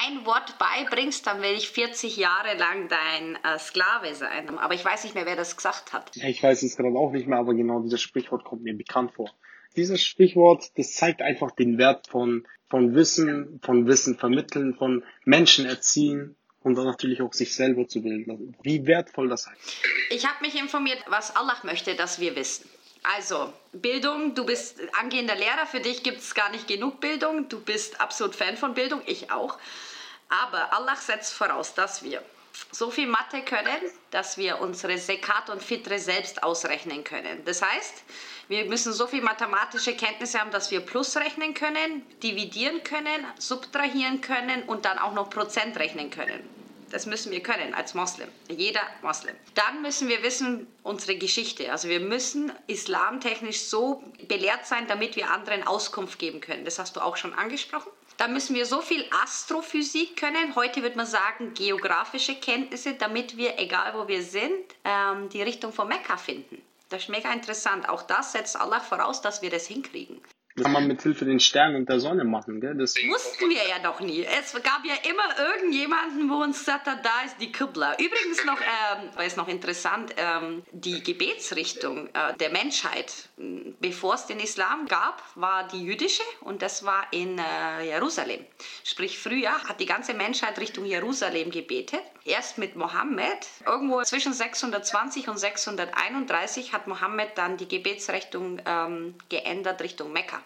[0.05, 4.59] ein Wort beibringst, dann will ich 40 Jahre lang dein äh, Sklave sein.
[4.59, 6.14] Aber ich weiß nicht mehr, wer das gesagt hat.
[6.16, 9.12] Ja, ich weiß es gerade auch nicht mehr, aber genau dieses Sprichwort kommt mir bekannt
[9.12, 9.31] vor.
[9.75, 15.64] Dieses Sprichwort, das zeigt einfach den Wert von, von Wissen, von Wissen vermitteln, von Menschen
[15.64, 18.57] erziehen und dann natürlich auch sich selber zu bilden.
[18.61, 19.83] Wie wertvoll das ist.
[20.11, 22.68] Ich habe mich informiert, was Allah möchte, dass wir wissen.
[23.05, 27.61] Also, Bildung, du bist angehender Lehrer, für dich gibt es gar nicht genug Bildung, du
[27.61, 29.59] bist absolut Fan von Bildung, ich auch.
[30.29, 32.20] Aber Allah setzt voraus, dass wir
[32.73, 37.45] so viel Mathe können, dass wir unsere Sekat und Fitre selbst ausrechnen können.
[37.45, 38.03] Das heißt,
[38.49, 44.21] wir müssen so viel mathematische Kenntnisse haben, dass wir Plus rechnen können, dividieren können, subtrahieren
[44.21, 46.49] können und dann auch noch Prozent rechnen können.
[46.90, 48.29] Das müssen wir können als Moslem.
[48.49, 49.35] Jeder Moslem.
[49.55, 51.73] Dann müssen wir wissen unsere Geschichte.
[51.73, 56.64] Also wir müssen islamtechnisch so belehrt sein, damit wir anderen Auskunft geben können.
[56.64, 57.90] Das hast du auch schon angesprochen.
[58.16, 60.55] Dann müssen wir so viel Astrophysik können.
[60.55, 65.72] Heute würde man sagen geografische Kenntnisse, damit wir, egal wo wir sind, ähm, die Richtung
[65.72, 66.62] von Mekka finden.
[66.88, 67.88] Das ist mega interessant.
[67.88, 70.22] Auch das setzt Allah voraus, dass wir das hinkriegen.
[70.57, 72.75] Das kann man mit Hilfe den Sternen und der Sonne machen, gell?
[72.75, 74.25] Das Mussten wir ja doch nie.
[74.25, 77.92] Es gab ja immer irgendjemanden, wo uns gesagt da ist die Qibla.
[77.99, 83.29] Übrigens noch, ähm, war es noch interessant, ähm, die Gebetsrichtung äh, der Menschheit,
[83.81, 88.40] bevor es den Islam gab, war die jüdische und das war in äh, Jerusalem.
[88.83, 92.01] Sprich, früher hat die ganze Menschheit Richtung Jerusalem gebetet.
[92.25, 99.83] Erst mit Mohammed, irgendwo zwischen 620 und 631 hat Mohammed dann die Gebetsrichtung ähm, geändert
[99.83, 100.40] Richtung Mekka.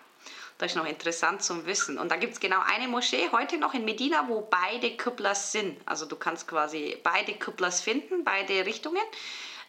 [0.61, 1.99] Das ist noch interessant zum Wissen.
[1.99, 5.81] Und da gibt es genau eine Moschee heute noch in Medina, wo beide Qiblas sind.
[5.87, 9.01] Also du kannst quasi beide Qiblas finden, beide Richtungen.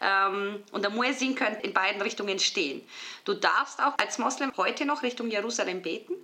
[0.02, 2.86] Ähm, und der Muezzin könnte in beiden Richtungen stehen.
[3.24, 6.16] Du darfst auch als Moslem heute noch Richtung Jerusalem beten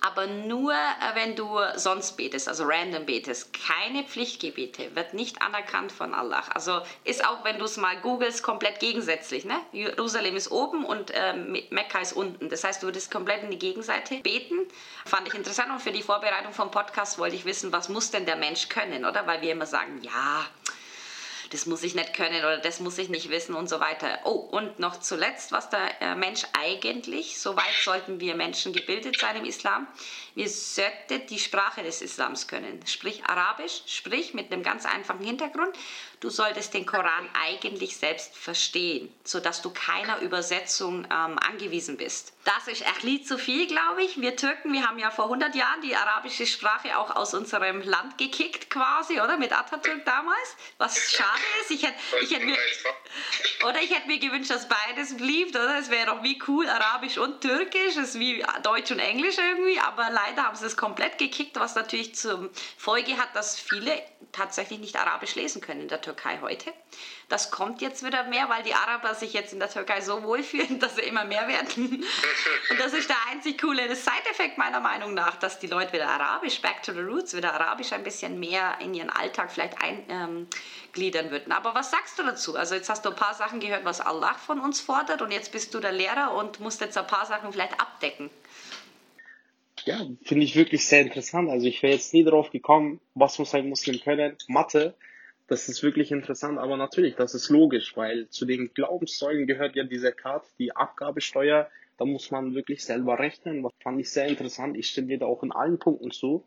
[0.00, 3.52] aber nur, äh, wenn du sonst betest, also random betest.
[3.52, 6.42] Keine Pflichtgebete, wird nicht anerkannt von Allah.
[6.54, 9.44] Also ist auch, wenn du es mal googelst, komplett gegensätzlich.
[9.44, 9.60] Ne?
[9.72, 12.48] Jerusalem ist oben und äh, Mekka ist unten.
[12.48, 14.66] Das heißt, du würdest komplett in die Gegenseite beten.
[15.04, 18.26] Fand ich interessant und für die Vorbereitung vom Podcast wollte ich wissen, was muss denn
[18.26, 19.26] der Mensch können, oder?
[19.26, 20.46] Weil wir immer sagen, ja,
[21.50, 24.20] das muss ich nicht können oder das muss ich nicht wissen und so weiter.
[24.24, 29.18] Oh, und noch zuletzt, was der äh, Mensch eigentlich, so weit sollten wir Menschen gebildet
[29.18, 29.86] sein im Islam,
[30.34, 35.76] wir sollten die Sprache des Islams können, sprich Arabisch, sprich mit einem ganz einfachen Hintergrund.
[36.20, 42.34] du solltest den Koran eigentlich selbst verstehen, sodass du keiner Übersetzung ähm, angewiesen bist.
[42.44, 44.20] Das ist echt nicht zu viel, glaube ich.
[44.20, 48.18] Wir Türken, wir haben ja vor 100 Jahren die arabische Sprache auch aus unserem Land
[48.18, 49.36] gekickt quasi, oder?
[49.36, 51.70] Mit Atatürk damals, was schade ist.
[51.70, 52.56] Ich hätte, ich hätte mir,
[53.66, 55.78] oder ich hätte mir gewünscht, dass beides blieb, oder?
[55.78, 59.78] Es wäre doch wie cool, Arabisch und Türkisch, es ist wie Deutsch und Englisch irgendwie,
[59.80, 64.02] aber leider haben sie es komplett gekickt, was natürlich zur Folge hat, dass viele
[64.32, 66.72] tatsächlich nicht Arabisch lesen können in der Türkei heute.
[67.28, 70.78] Das kommt jetzt wieder mehr, weil die Araber sich jetzt in der Türkei so wohlfühlen,
[70.80, 72.04] dass sie immer mehr werden.
[72.70, 76.60] Und das ist der einzig coole Side-Effekt meiner Meinung nach, dass die Leute wieder Arabisch,
[76.60, 81.30] back to the roots, wieder Arabisch ein bisschen mehr in ihren Alltag vielleicht eingliedern ähm,
[81.30, 81.52] würden.
[81.52, 82.56] Aber was sagst du dazu?
[82.56, 85.52] Also jetzt hast du ein paar Sachen gehört, was Allah von uns fordert und jetzt
[85.52, 88.30] bist du der Lehrer und musst jetzt ein paar Sachen vielleicht abdecken.
[89.84, 91.50] Ja, finde ich wirklich sehr interessant.
[91.50, 94.36] Also ich wäre jetzt nie darauf gekommen, was muss ein Muslim können.
[94.48, 94.94] Mathe
[95.50, 99.82] das ist wirklich interessant, aber natürlich, das ist logisch, weil zu den Glaubenssäulen gehört ja
[99.82, 101.68] diese Karte, die Abgabesteuer.
[101.98, 103.64] Da muss man wirklich selber rechnen.
[103.64, 104.76] Was fand ich sehr interessant.
[104.76, 106.44] Ich stimme dir da auch in allen Punkten zu.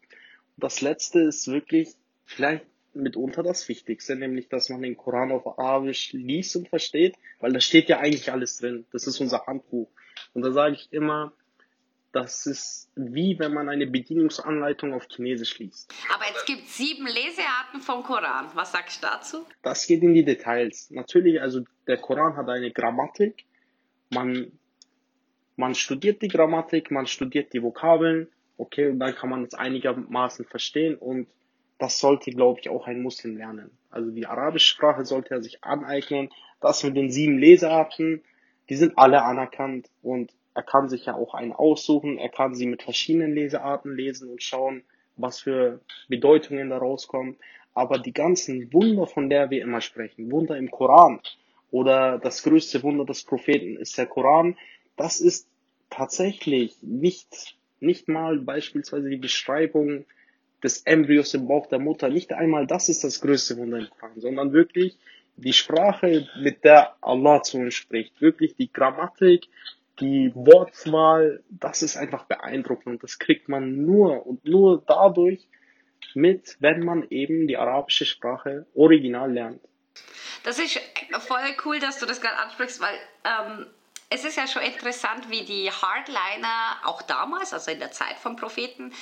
[0.55, 1.89] Und das letzte ist wirklich
[2.23, 7.51] vielleicht mitunter das Wichtigste, nämlich, dass man den Koran auf Arabisch liest und versteht, weil
[7.51, 8.85] da steht ja eigentlich alles drin.
[8.93, 9.89] Das ist unser Handbuch.
[10.33, 11.33] Und da sage ich immer,
[12.13, 15.91] das ist wie wenn man eine Bedienungsanleitung auf Chinesisch liest.
[16.13, 18.49] Aber es gibt sieben Lesearten vom Koran.
[18.53, 19.45] Was sagst du dazu?
[19.63, 20.91] Das geht in die Details.
[20.91, 23.45] Natürlich, also der Koran hat eine Grammatik.
[24.11, 24.51] Man,
[25.55, 28.27] man studiert die Grammatik, man studiert die Vokabeln.
[28.57, 31.27] Okay, und dann kann man es einigermaßen verstehen und
[31.79, 33.71] das sollte, glaube ich, auch ein Muslim lernen.
[33.89, 36.29] Also die arabische Sprache sollte er sich aneignen.
[36.61, 38.21] Das mit den sieben Lesearten,
[38.69, 42.67] die sind alle anerkannt und er kann sich ja auch einen aussuchen, er kann sie
[42.67, 44.83] mit verschiedenen Lesearten lesen und schauen,
[45.15, 47.37] was für Bedeutungen da rauskommen.
[47.73, 51.19] Aber die ganzen Wunder, von der wir immer sprechen, Wunder im Koran
[51.71, 54.57] oder das größte Wunder des Propheten ist der Koran,
[54.95, 55.47] das ist
[55.89, 60.05] tatsächlich nicht, nicht mal beispielsweise die Beschreibung
[60.63, 64.19] des Embryos im Bauch der Mutter, nicht einmal das ist das größte Wunder im Koran,
[64.19, 64.97] sondern wirklich
[65.35, 69.47] die Sprache, mit der Allah zu uns spricht, wirklich die Grammatik,
[69.99, 73.03] die Wortwahl, das ist einfach beeindruckend.
[73.03, 75.47] Das kriegt man nur und nur dadurch
[76.15, 79.61] mit, wenn man eben die arabische Sprache original lernt.
[80.43, 80.79] Das ist
[81.19, 83.67] voll cool, dass du das gerade ansprichst, weil ähm,
[84.13, 88.35] es ist ja schon interessant, wie die Hardliner auch damals, also in der Zeit vom
[88.35, 88.93] Propheten,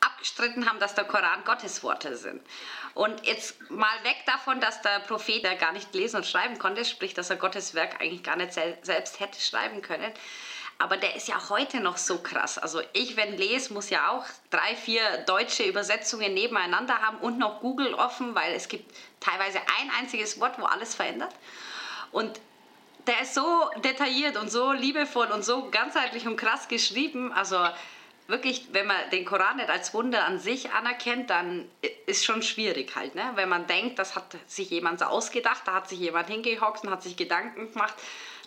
[0.00, 2.40] abgestritten haben, dass der Koran Gottes Worte sind.
[2.94, 6.84] Und jetzt mal weg davon, dass der Prophet ja gar nicht lesen und schreiben konnte,
[6.84, 10.12] sprich, dass er Gottes Werk eigentlich gar nicht selbst hätte schreiben können.
[10.78, 12.56] Aber der ist ja heute noch so krass.
[12.56, 17.60] Also ich, wenn lese, muss ja auch drei, vier deutsche Übersetzungen nebeneinander haben und noch
[17.60, 21.34] Google offen, weil es gibt teilweise ein einziges Wort, wo alles verändert.
[22.12, 22.40] Und
[23.06, 27.32] der ist so detailliert und so liebevoll und so ganzheitlich und krass geschrieben.
[27.32, 27.58] Also
[28.28, 31.68] wirklich, wenn man den Koran nicht als Wunder an sich anerkennt, dann
[32.06, 33.14] ist schon schwierig halt.
[33.14, 33.32] Ne?
[33.34, 36.90] Wenn man denkt, das hat sich jemand so ausgedacht, da hat sich jemand hingehockt und
[36.90, 37.94] hat sich Gedanken gemacht.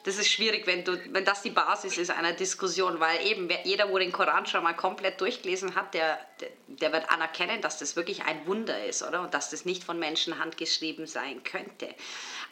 [0.05, 3.89] Das ist schwierig, wenn, du, wenn das die Basis ist einer Diskussion, weil eben jeder,
[3.89, 6.19] wo den Koran schon mal komplett durchgelesen hat, der,
[6.67, 9.21] der, wird anerkennen, dass das wirklich ein Wunder ist, oder?
[9.21, 11.89] Und dass das nicht von Menschenhand geschrieben sein könnte.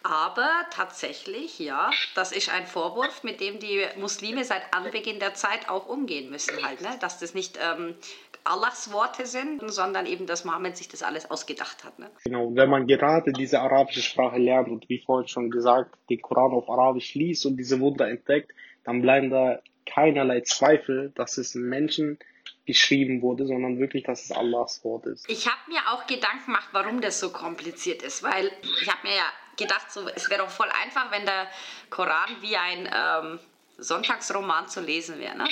[0.04, 5.70] Aber tatsächlich, ja, das ist ein Vorwurf, mit dem die Muslime seit Anbeginn der Zeit
[5.70, 6.89] auch umgehen müssen, halt, ne?
[7.00, 7.96] dass das nicht ähm,
[8.44, 11.98] Allahs Worte sind, sondern eben, dass Mohammed sich das alles ausgedacht hat.
[12.00, 12.12] Ne?
[12.26, 16.52] Genau, wenn man gerade diese arabische Sprache lernt und wie vorhin schon gesagt, den Koran
[16.52, 18.52] auf Arabisch liest und diese Wunder entdeckt,
[18.84, 22.20] dann bleiben da keinerlei Zweifel, dass es Menschen
[22.65, 25.30] geschrieben wurde, sondern wirklich, dass es Allahs Wort ist.
[25.30, 29.15] Ich habe mir auch Gedanken gemacht, warum das so kompliziert ist, weil ich habe mir
[29.15, 29.26] ja
[29.58, 31.47] gedacht, so, es wäre doch voll einfach, wenn der
[31.89, 33.39] Koran wie ein ähm,
[33.78, 35.38] Sonntagsroman zu lesen wäre.
[35.38, 35.47] Ne?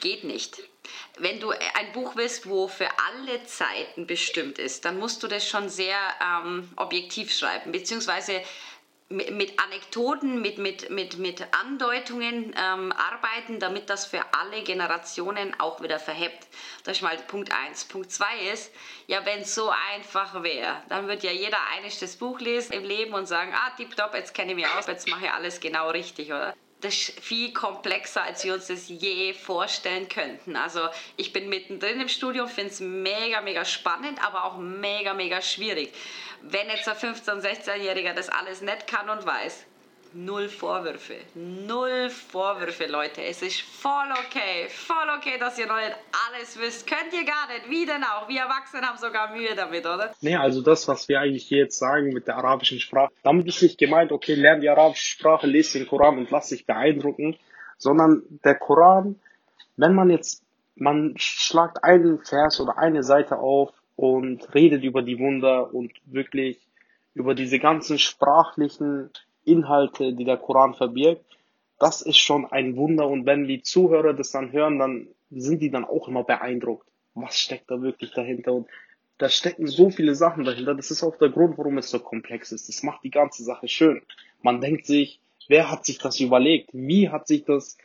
[0.00, 0.58] Geht nicht.
[1.18, 5.46] Wenn du ein Buch willst, wo für alle Zeiten bestimmt ist, dann musst du das
[5.46, 8.42] schon sehr ähm, objektiv schreiben, beziehungsweise
[9.10, 15.82] mit Anekdoten, mit, mit, mit, mit Andeutungen ähm, arbeiten, damit das für alle Generationen auch
[15.82, 16.46] wieder verhebt.
[16.84, 17.86] Das ist mal Punkt 1.
[17.86, 18.72] Punkt 2 ist,
[19.08, 22.84] ja, wenn es so einfach wäre, dann wird ja jeder eines das Buch lesen im
[22.84, 25.90] Leben und sagen, ah, tipptopp, jetzt kenne ich mich aus, jetzt mache ich alles genau
[25.90, 26.54] richtig, oder?
[26.80, 30.56] Das ist viel komplexer, als wir uns das je vorstellen könnten.
[30.56, 35.42] Also ich bin mittendrin im Studium, finde es mega, mega spannend, aber auch mega, mega
[35.42, 35.92] schwierig.
[36.42, 39.66] Wenn jetzt ein 15-, 16-Jähriger das alles nicht kann und weiß,
[40.12, 41.14] Null Vorwürfe.
[41.34, 43.22] Null Vorwürfe, Leute.
[43.22, 44.68] Es ist voll okay.
[44.68, 45.94] Voll okay, dass ihr noch nicht
[46.28, 46.86] alles wisst.
[46.88, 47.70] Könnt ihr gar nicht.
[47.70, 48.28] Wie denn auch?
[48.28, 50.12] Wir Erwachsenen haben sogar Mühe damit, oder?
[50.20, 53.62] Nee, also das, was wir eigentlich hier jetzt sagen mit der arabischen Sprache, damit ist
[53.62, 57.36] nicht gemeint, okay, lern die arabische Sprache, lese den Koran und lass dich beeindrucken,
[57.78, 59.20] sondern der Koran,
[59.76, 60.42] wenn man jetzt,
[60.74, 66.58] man schlagt einen Vers oder eine Seite auf und redet über die Wunder und wirklich
[67.14, 69.10] über diese ganzen sprachlichen
[69.44, 71.24] Inhalte, die der Koran verbirgt,
[71.78, 73.08] das ist schon ein Wunder.
[73.08, 76.86] Und wenn die Zuhörer das dann hören, dann sind die dann auch immer beeindruckt.
[77.14, 78.52] Was steckt da wirklich dahinter?
[78.52, 78.68] Und
[79.18, 80.74] da stecken so viele Sachen dahinter.
[80.74, 82.68] Das ist auch der Grund, warum es so komplex ist.
[82.68, 84.02] Das macht die ganze Sache schön.
[84.42, 86.70] Man denkt sich, wer hat sich das überlegt?
[86.72, 87.76] Wie hat sich das,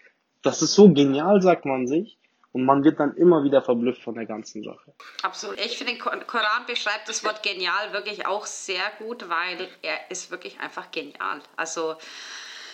[0.44, 2.18] das ist so genial, sagt man sich.
[2.56, 4.94] Und man wird dann immer wieder verblüfft von der ganzen Sache.
[5.24, 5.60] Absolut.
[5.60, 10.32] Ich finde, der Koran beschreibt das Wort genial wirklich auch sehr gut, weil er ist
[10.32, 11.42] wirklich einfach genial.
[11.58, 11.96] Also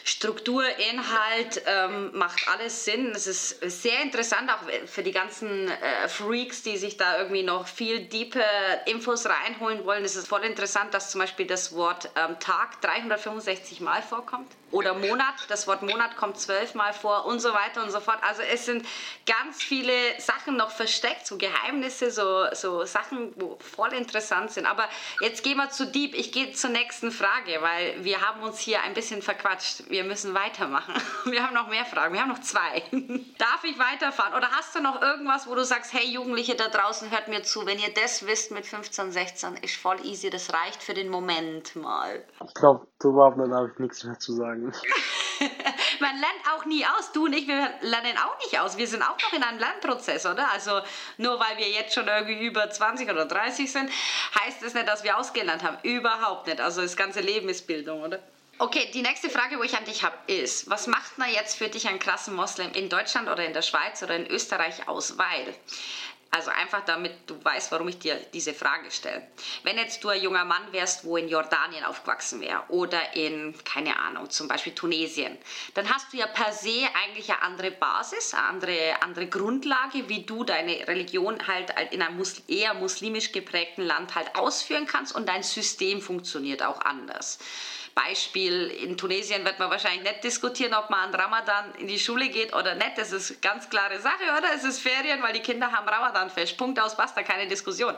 [0.04, 0.62] Struktur,
[0.92, 3.12] Inhalt ähm, macht alles Sinn.
[3.16, 7.66] Es ist sehr interessant, auch für die ganzen äh, Freaks, die sich da irgendwie noch
[7.66, 10.06] viel deeper Infos reinholen wollen.
[10.06, 14.52] Es ist voll interessant, dass zum Beispiel das Wort ähm, Tag 365 Mal vorkommt.
[14.72, 18.20] Oder Monat, das Wort Monat kommt zwölfmal vor und so weiter und so fort.
[18.22, 18.86] Also es sind
[19.26, 24.66] ganz viele Sachen noch versteckt, so Geheimnisse, so, so Sachen, wo voll interessant sind.
[24.66, 24.88] Aber
[25.20, 26.16] jetzt gehen wir zu deep.
[26.16, 30.34] Ich gehe zur nächsten Frage, weil wir haben uns hier ein bisschen verquatscht wir müssen
[30.34, 30.94] weitermachen.
[31.26, 32.14] Wir haben noch mehr Fragen.
[32.14, 32.82] Wir haben noch zwei.
[33.38, 34.34] Darf ich weiterfahren?
[34.34, 37.66] Oder hast du noch irgendwas, wo du sagst, hey Jugendliche da draußen, hört mir zu,
[37.66, 41.76] wenn ihr das wisst mit 15, 16, ist voll easy, das reicht für den Moment
[41.76, 42.24] mal.
[42.46, 44.61] Ich glaube, überhaupt da habe ich nichts mehr zu sagen.
[46.00, 47.12] Man lernt auch nie aus.
[47.12, 48.78] Du und ich, wir lernen auch nicht aus.
[48.78, 50.52] Wir sind auch noch in einem Lernprozess, oder?
[50.52, 50.82] Also
[51.18, 53.90] nur weil wir jetzt schon irgendwie über 20 oder 30 sind,
[54.40, 55.78] heißt das nicht, dass wir ausgelernt haben.
[55.84, 56.62] Überhaupt nicht.
[56.62, 58.20] Also das ganze Leben ist Bildung, oder?
[58.62, 61.68] Okay, die nächste Frage, wo ich an dich habe, ist, was macht man jetzt für
[61.68, 65.18] dich einen krassen Moslem in Deutschland oder in der Schweiz oder in Österreich aus?
[65.18, 65.56] Weil,
[66.32, 69.28] also einfach damit du weißt, warum ich dir diese Frage stelle.
[69.64, 74.00] Wenn jetzt du ein junger Mann wärst, wo in Jordanien aufgewachsen wäre oder in, keine
[74.00, 75.38] Ahnung, zum Beispiel Tunesien,
[75.74, 80.24] dann hast du ja per se eigentlich eine andere Basis, eine andere, andere Grundlage, wie
[80.24, 85.44] du deine Religion halt in einem eher muslimisch geprägten Land halt ausführen kannst und dein
[85.44, 87.40] System funktioniert auch anders.
[88.04, 92.30] Beispiel, in Tunesien wird man wahrscheinlich nicht diskutieren, ob man an Ramadan in die Schule
[92.30, 92.98] geht oder nicht.
[92.98, 94.48] Das ist ganz klare Sache, oder?
[94.56, 96.58] Es ist Ferien, weil die Kinder haben Ramadan-Fest.
[96.58, 97.96] Punkt aus, basta, keine Diskussion.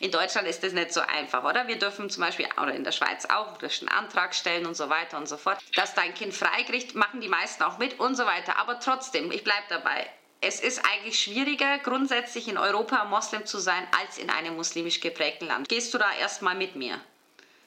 [0.00, 1.66] In Deutschland ist das nicht so einfach, oder?
[1.68, 4.88] Wir dürfen zum Beispiel, oder in der Schweiz auch, du einen Antrag stellen und so
[4.88, 5.58] weiter und so fort.
[5.74, 8.58] Dass dein Kind freikriegt, machen die meisten auch mit und so weiter.
[8.58, 10.10] Aber trotzdem, ich bleibe dabei
[10.42, 15.46] es ist eigentlich schwieriger, grundsätzlich in Europa Moslem zu sein, als in einem muslimisch geprägten
[15.46, 15.68] Land.
[15.68, 17.00] Gehst du da erstmal mit mir?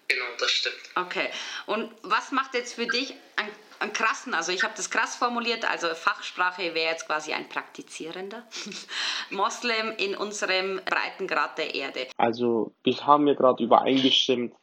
[0.10, 0.76] Genau, das stimmt.
[0.96, 1.30] Okay.
[1.68, 5.70] Und was macht jetzt für dich einen, einen krassen, also ich habe das krass formuliert,
[5.70, 8.44] also Fachsprache wäre jetzt quasi ein praktizierender
[9.30, 12.08] Moslem in unserem Breitengrad der Erde?
[12.18, 14.56] Also wir haben ja gerade übereingestimmt,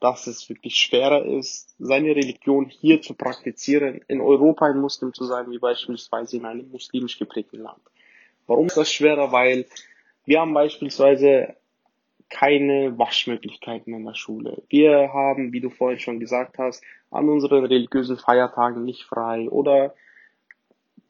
[0.00, 5.24] dass es wirklich schwerer ist, seine Religion hier zu praktizieren, in Europa ein Muslim zu
[5.24, 7.80] sein, wie beispielsweise in einem muslimisch geprägten Land.
[8.46, 9.32] Warum ist das schwerer?
[9.32, 9.66] Weil
[10.24, 11.56] wir haben beispielsweise
[12.30, 14.62] keine Waschmöglichkeiten in der Schule.
[14.68, 19.94] Wir haben, wie du vorhin schon gesagt hast, an unseren religiösen Feiertagen nicht frei oder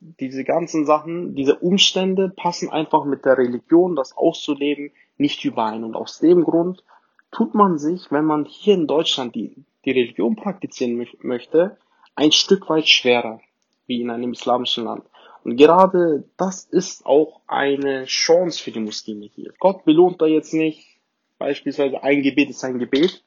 [0.01, 5.83] diese ganzen Sachen, diese Umstände passen einfach mit der Religion, das auszuleben, nicht überein.
[5.83, 6.85] Und aus dem Grund
[7.33, 11.79] tut man sich, wenn man hier in Deutschland die, die Religion praktizieren möchte,
[12.15, 13.41] ein Stück weit schwerer,
[13.87, 15.05] wie in einem islamischen Land.
[15.45, 19.53] Und gerade das ist auch eine Chance für die Muslime hier.
[19.59, 20.98] Gott belohnt da jetzt nicht
[21.39, 23.23] Beispielsweise ein Gebet ist ein Gebet.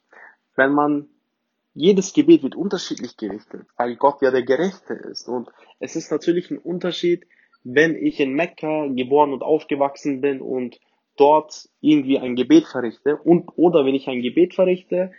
[0.55, 1.07] Wenn man
[1.73, 5.27] jedes Gebet wird unterschiedlich gerichtet, weil Gott ja der Gerechte ist.
[5.27, 5.49] Und
[5.79, 7.25] es ist natürlich ein Unterschied,
[7.63, 10.79] wenn ich in Mekka geboren und aufgewachsen bin und
[11.15, 15.11] dort irgendwie ein Gebet verrichte und oder wenn ich ein Gebet verrichte,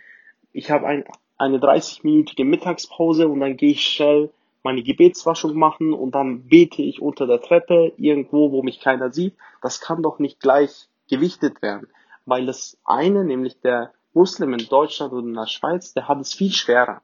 [0.51, 1.05] ich habe ein,
[1.37, 4.29] eine 30-minütige Mittagspause und dann gehe ich schnell
[4.61, 9.33] meine Gebetswaschung machen und dann bete ich unter der Treppe irgendwo, wo mich keiner sieht.
[9.61, 11.87] Das kann doch nicht gleich gewichtet werden
[12.25, 16.33] weil das eine, nämlich der Muslim in Deutschland oder in der Schweiz, der hat es
[16.33, 17.01] viel schwerer.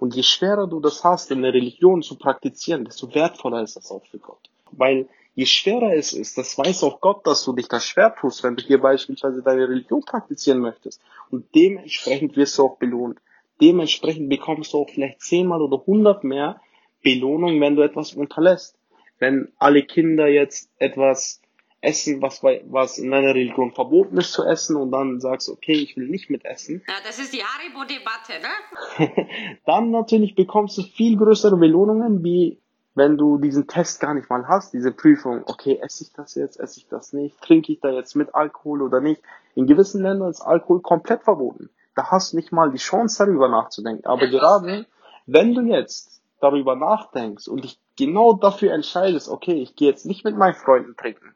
[0.00, 3.90] Und je schwerer du das hast, in der Religion zu praktizieren, desto wertvoller ist das
[3.90, 4.50] auch für Gott.
[4.72, 8.42] Weil je schwerer es ist, das weiß auch Gott, dass du dich das schwer tust,
[8.42, 11.00] wenn du hier beispielsweise deine Religion praktizieren möchtest.
[11.30, 13.18] Und dementsprechend wirst du auch belohnt.
[13.60, 16.60] Dementsprechend bekommst du auch vielleicht zehnmal oder hundert mehr
[17.02, 18.76] Belohnung, wenn du etwas unterlässt.
[19.20, 21.40] Wenn alle Kinder jetzt etwas
[21.84, 25.72] essen, was bei, was in deiner Religion verboten ist zu essen und dann sagst, okay,
[25.72, 26.82] ich will nicht mitessen.
[26.88, 29.56] Ja, das ist die Haribo-Debatte, ne?
[29.66, 32.58] dann natürlich bekommst du viel größere Belohnungen, wie
[32.94, 36.60] wenn du diesen Test gar nicht mal hast, diese Prüfung, okay, esse ich das jetzt,
[36.60, 39.20] esse ich das nicht, trinke ich da jetzt mit Alkohol oder nicht.
[39.54, 41.70] In gewissen Ländern ist Alkohol komplett verboten.
[41.96, 44.06] Da hast du nicht mal die Chance darüber nachzudenken.
[44.06, 44.86] Aber gerade
[45.26, 50.24] wenn du jetzt darüber nachdenkst und dich genau dafür entscheidest, okay, ich gehe jetzt nicht
[50.24, 51.34] mit meinen Freunden trinken,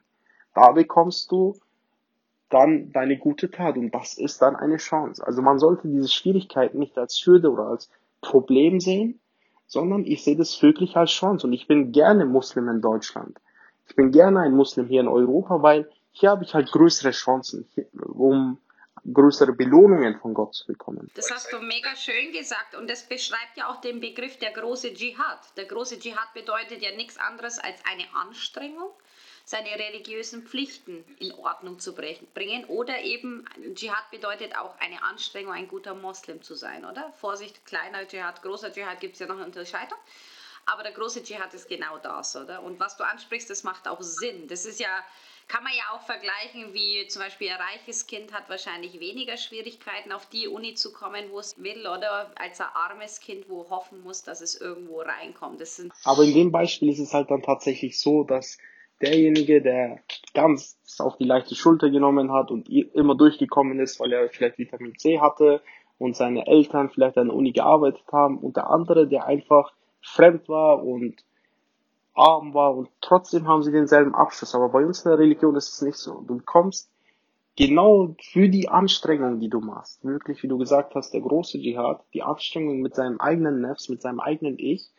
[0.53, 1.55] da bekommst du
[2.49, 5.25] dann deine gute Tat und das ist dann eine Chance.
[5.25, 7.89] Also man sollte diese Schwierigkeiten nicht als Hürde oder als
[8.21, 9.19] Problem sehen,
[9.67, 13.37] sondern ich sehe das wirklich als Chance und ich bin gerne Muslim in Deutschland.
[13.87, 17.67] Ich bin gerne ein Muslim hier in Europa, weil hier habe ich halt größere Chancen,
[17.93, 18.57] um
[19.13, 21.09] größere Belohnungen von Gott zu bekommen.
[21.15, 24.93] Das hast du mega schön gesagt und das beschreibt ja auch den Begriff der große
[24.93, 25.39] Dschihad.
[25.57, 28.89] Der große Dschihad bedeutet ja nichts anderes als eine Anstrengung,
[29.49, 32.65] seine religiösen Pflichten in Ordnung zu bringen.
[32.65, 37.11] Oder eben, Dschihad bedeutet auch eine Anstrengung, ein guter Moslem zu sein, oder?
[37.13, 39.97] Vorsicht, kleiner Dschihad, großer Dschihad gibt es ja noch eine Unterscheidung.
[40.67, 42.61] Aber der große Dschihad ist genau das, oder?
[42.61, 44.47] Und was du ansprichst, das macht auch Sinn.
[44.47, 45.03] Das ist ja,
[45.47, 50.11] kann man ja auch vergleichen, wie zum Beispiel ein reiches Kind hat wahrscheinlich weniger Schwierigkeiten,
[50.11, 54.03] auf die Uni zu kommen, wo es will, oder als ein armes Kind, wo hoffen
[54.03, 55.59] muss, dass es irgendwo reinkommt.
[56.03, 58.59] Aber in dem Beispiel ist es halt dann tatsächlich so, dass
[59.01, 59.99] derjenige, der
[60.33, 64.97] ganz auf die leichte Schulter genommen hat und immer durchgekommen ist, weil er vielleicht Vitamin
[64.97, 65.61] C hatte
[65.97, 70.47] und seine Eltern vielleicht an der Uni gearbeitet haben und der andere, der einfach fremd
[70.49, 71.23] war und
[72.13, 74.55] arm war und trotzdem haben sie denselben Abschluss.
[74.55, 76.21] Aber bei uns in der Religion ist es nicht so.
[76.21, 76.89] Du bekommst
[77.55, 82.01] genau für die Anstrengung, die du machst, wirklich, wie du gesagt hast, der große Dschihad,
[82.13, 84.89] die Anstrengung mit seinem eigenen Nefs, mit seinem eigenen Ich,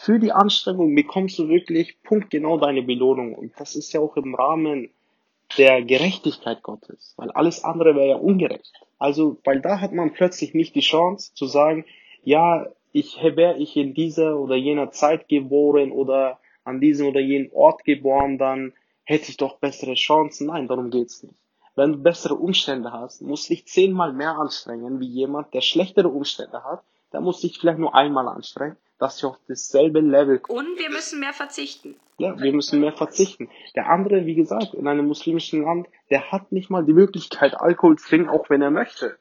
[0.00, 3.34] für die Anstrengung bekommst du wirklich punktgenau deine Belohnung.
[3.34, 4.90] Und das ist ja auch im Rahmen
[5.58, 8.72] der Gerechtigkeit Gottes, weil alles andere wäre ja ungerecht.
[8.98, 11.84] Also, weil da hat man plötzlich nicht die Chance zu sagen,
[12.22, 17.50] ja, ich wäre ich in dieser oder jener Zeit geboren oder an diesem oder jenem
[17.52, 18.72] Ort geboren, dann
[19.04, 20.46] hätte ich doch bessere Chancen.
[20.46, 21.34] Nein, darum geht's nicht.
[21.76, 26.08] Wenn du bessere Umstände hast, musst du dich zehnmal mehr anstrengen wie jemand, der schlechtere
[26.08, 26.82] Umstände hat.
[27.12, 30.58] Der muss sich vielleicht nur einmal anstrengen, dass du auf dasselbe Level kommst.
[30.58, 31.96] Und wir müssen mehr verzichten.
[32.18, 33.50] Ja, wir müssen mehr verzichten.
[33.74, 37.98] Der andere, wie gesagt, in einem muslimischen Land, der hat nicht mal die Möglichkeit, Alkohol
[37.98, 39.18] zu trinken, auch wenn er möchte.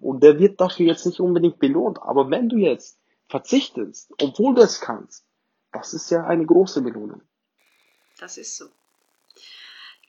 [0.00, 2.02] Und der wird dafür jetzt nicht unbedingt belohnt.
[2.02, 5.24] Aber wenn du jetzt verzichtest, obwohl du es kannst,
[5.72, 7.22] das ist ja eine große Belohnung.
[8.18, 8.66] Das ist so.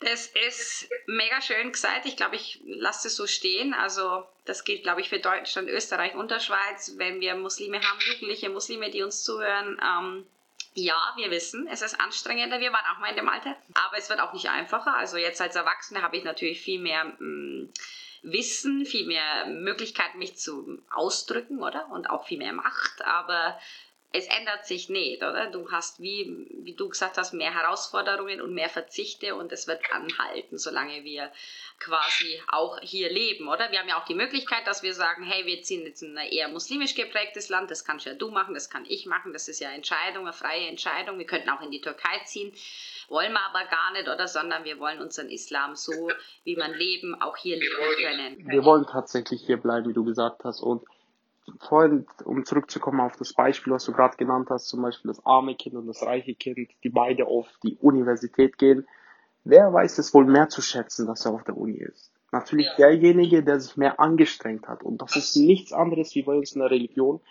[0.01, 2.05] Das ist mega schön gesagt.
[2.05, 3.73] Ich glaube, ich lasse es so stehen.
[3.73, 6.93] Also das gilt, glaube ich, für Deutschland, Österreich und der Schweiz.
[6.97, 10.25] Wenn wir Muslime haben, jugendliche Muslime, die uns zuhören, ähm,
[10.73, 12.59] ja, wir wissen, es ist anstrengender.
[12.59, 13.57] Wir waren auch mal in dem Alter.
[13.73, 14.95] Aber es wird auch nicht einfacher.
[14.95, 17.73] Also jetzt als Erwachsene habe ich natürlich viel mehr mh, mm,
[18.21, 21.89] Wissen, viel mehr Möglichkeiten, mich zu ausdrücken, oder?
[21.89, 23.01] Und auch viel mehr Macht.
[23.03, 23.59] Aber
[24.11, 25.51] es ändert sich nicht, oder?
[25.51, 29.81] Du hast, wie, wie du gesagt hast, mehr Herausforderungen und mehr Verzichte und es wird
[29.91, 31.31] anhalten, solange wir
[31.79, 33.71] quasi auch hier leben, oder?
[33.71, 36.27] Wir haben ja auch die Möglichkeit, dass wir sagen, hey, wir ziehen jetzt in ein
[36.27, 39.59] eher muslimisch geprägtes Land, das kannst ja du machen, das kann ich machen, das ist
[39.59, 41.19] ja Entscheidung, eine freie Entscheidung.
[41.19, 42.51] Wir könnten auch in die Türkei ziehen,
[43.09, 44.27] wollen wir aber gar nicht, oder?
[44.27, 46.09] Sondern wir wollen unseren Islam so,
[46.45, 48.47] wie man leben, auch hier leben können.
[48.49, 50.83] Wir wollen tatsächlich hier bleiben, wie du gesagt hast und
[51.59, 55.55] vorhin, um zurückzukommen auf das Beispiel, was du gerade genannt hast, zum Beispiel das arme
[55.55, 58.87] Kind und das reiche Kind, die beide auf die Universität gehen,
[59.43, 62.11] wer weiß es wohl mehr zu schätzen, dass er auf der Uni ist?
[62.31, 62.87] Natürlich ja.
[62.87, 64.83] derjenige, der sich mehr angestrengt hat.
[64.83, 67.21] Und das ist nichts anderes wie bei uns in der Religion.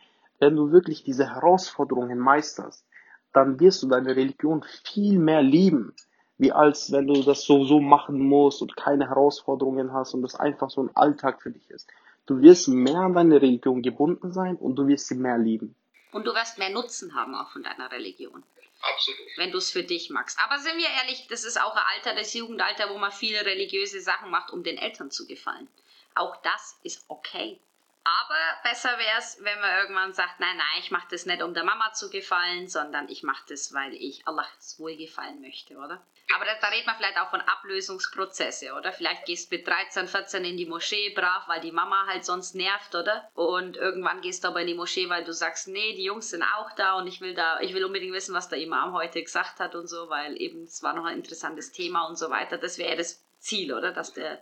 [0.41, 2.85] Wenn du wirklich diese Herausforderungen meisterst,
[3.33, 5.95] dann wirst du deine Religion viel mehr lieben,
[6.39, 10.35] wie als wenn du das so, so machen musst und keine Herausforderungen hast und das
[10.35, 11.89] einfach so ein Alltag für dich ist.
[12.29, 15.75] Du wirst mehr an deine Religion gebunden sein und du wirst sie mehr lieben.
[16.13, 18.45] Und du wirst mehr Nutzen haben auch von deiner Religion.
[18.83, 19.21] Absolut.
[19.37, 20.39] Wenn du es für dich magst.
[20.45, 24.03] Aber sind wir ehrlich, das ist auch ein Alter, das Jugendalter, wo man viele religiöse
[24.03, 25.69] Sachen macht, um den Eltern zu gefallen.
[26.15, 27.59] Auch das ist okay.
[28.09, 31.53] Aber besser wäre es, wenn man irgendwann sagt, nein, nein, ich mache das nicht, um
[31.53, 36.03] der Mama zu gefallen, sondern ich mache das, weil ich Allahs Wohlgefallen möchte, oder?
[36.35, 38.93] Aber da, da redet man vielleicht auch von Ablösungsprozesse, oder?
[38.93, 42.55] Vielleicht gehst du mit 13, 14 in die Moschee brav, weil die Mama halt sonst
[42.55, 43.31] nervt, oder?
[43.35, 46.43] Und irgendwann gehst du aber in die Moschee, weil du sagst, nee, die Jungs sind
[46.43, 49.61] auch da und ich will da, ich will unbedingt wissen, was der Imam heute gesagt
[49.61, 52.57] hat und so, weil eben es war noch ein interessantes Thema und so weiter.
[52.57, 53.93] Das wäre das Ziel, oder?
[53.93, 54.41] Dass der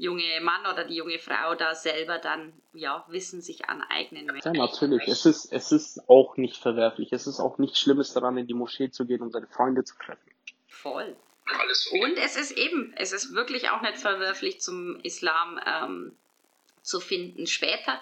[0.00, 4.48] junge Mann oder die junge Frau da selber dann ja Wissen sich aneignen möchte.
[4.48, 5.06] Ja, natürlich.
[5.06, 7.12] Es ist, es ist auch nicht verwerflich.
[7.12, 9.94] Es ist auch nichts Schlimmes daran, in die Moschee zu gehen und seine Freunde zu
[9.98, 10.30] treffen.
[10.66, 11.14] Voll.
[11.44, 12.04] alles okay.
[12.04, 16.16] Und es ist eben, es ist wirklich auch nicht verwerflich zum Islam ähm,
[16.82, 18.00] zu finden später,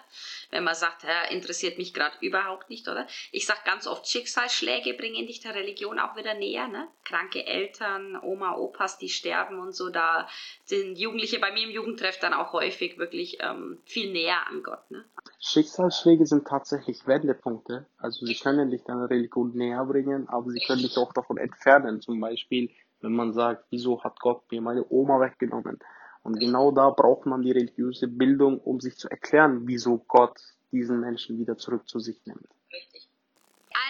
[0.51, 3.07] wenn man sagt, ja, interessiert mich gerade überhaupt nicht, oder?
[3.33, 6.89] Ich sage ganz oft, Schicksalsschläge bringen dich der Religion auch wieder näher, ne?
[7.05, 10.29] Kranke Eltern, Oma, Opas, die sterben und so, da
[10.65, 14.91] sind Jugendliche bei mir im Jugendtreff dann auch häufig wirklich ähm, viel näher an Gott,
[14.91, 15.05] ne?
[15.41, 17.87] Schicksalsschläge sind tatsächlich Wendepunkte.
[17.99, 22.01] Also sie können dich deiner Religion näher bringen, aber sie können dich auch davon entfernen.
[22.01, 22.71] Zum Beispiel,
[23.01, 25.79] wenn man sagt, wieso hat Gott mir meine Oma weggenommen?
[26.29, 30.39] Und genau da braucht man die religiöse Bildung, um sich zu erklären, wieso Gott
[30.73, 32.47] diesen Menschen wieder zurück zu sich nimmt.
[32.71, 33.09] Richtig.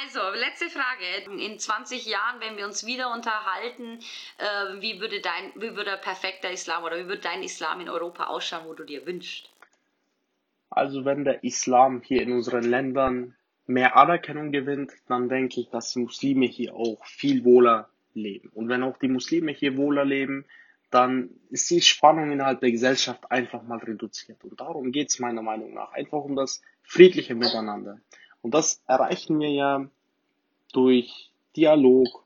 [0.05, 1.43] Also, letzte Frage.
[1.43, 3.99] In 20 Jahren, wenn wir uns wieder unterhalten,
[4.39, 7.89] äh, wie, würde dein, wie würde ein perfekter Islam oder wie würde dein Islam in
[7.89, 9.51] Europa ausschauen, wo du dir wünschst?
[10.71, 13.35] Also wenn der Islam hier in unseren Ländern
[13.67, 18.49] mehr Anerkennung gewinnt, dann denke ich, dass die Muslime hier auch viel wohler leben.
[18.55, 20.45] Und wenn auch die Muslime hier wohler leben,
[20.91, 24.43] dann ist die Spannung innerhalb der Gesellschaft einfach mal reduziert.
[24.45, 25.93] Und darum geht es meiner Meinung nach.
[25.93, 28.01] Einfach um das friedliche Miteinander.
[28.41, 29.89] Und das erreichen wir ja
[30.73, 32.25] durch Dialog,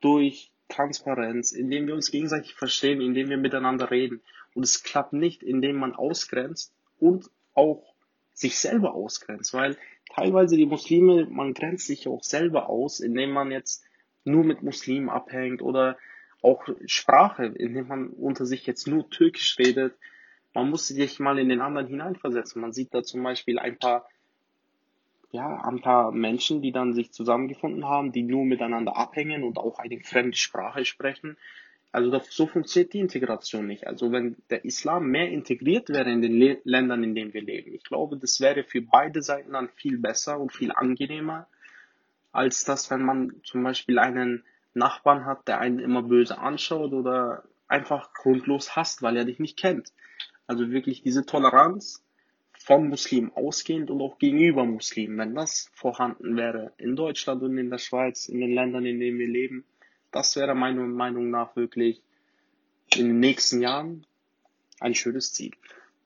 [0.00, 4.22] durch Transparenz, indem wir uns gegenseitig verstehen, indem wir miteinander reden.
[4.54, 7.94] Und es klappt nicht, indem man ausgrenzt und auch
[8.32, 9.76] sich selber ausgrenzt, weil
[10.12, 13.84] teilweise die Muslime, man grenzt sich auch selber aus, indem man jetzt
[14.24, 15.98] nur mit Muslimen abhängt oder
[16.42, 19.94] auch Sprache, indem man unter sich jetzt nur Türkisch redet.
[20.54, 22.60] Man muss sich mal in den anderen hineinversetzen.
[22.60, 24.08] Man sieht da zum Beispiel ein paar,
[25.30, 29.78] ja, ein paar Menschen, die dann sich zusammengefunden haben, die nur miteinander abhängen und auch
[29.78, 31.36] eine fremde Sprache sprechen.
[31.92, 33.86] Also das, so funktioniert die Integration nicht.
[33.86, 37.74] Also wenn der Islam mehr integriert wäre in den Le Ländern, in denen wir leben,
[37.74, 41.48] ich glaube, das wäre für beide Seiten dann viel besser und viel angenehmer,
[42.32, 44.44] als das, wenn man zum Beispiel einen
[44.74, 49.58] Nachbarn hat, der einen immer böse anschaut oder einfach grundlos hasst, weil er dich nicht
[49.58, 49.92] kennt.
[50.46, 52.04] Also wirklich diese Toleranz
[52.52, 57.70] von Muslimen ausgehend und auch gegenüber Muslimen, wenn das vorhanden wäre in Deutschland und in
[57.70, 59.64] der Schweiz, in den Ländern, in denen wir leben,
[60.10, 62.02] das wäre meiner Meinung nach wirklich
[62.94, 64.06] in den nächsten Jahren
[64.80, 65.52] ein schönes Ziel.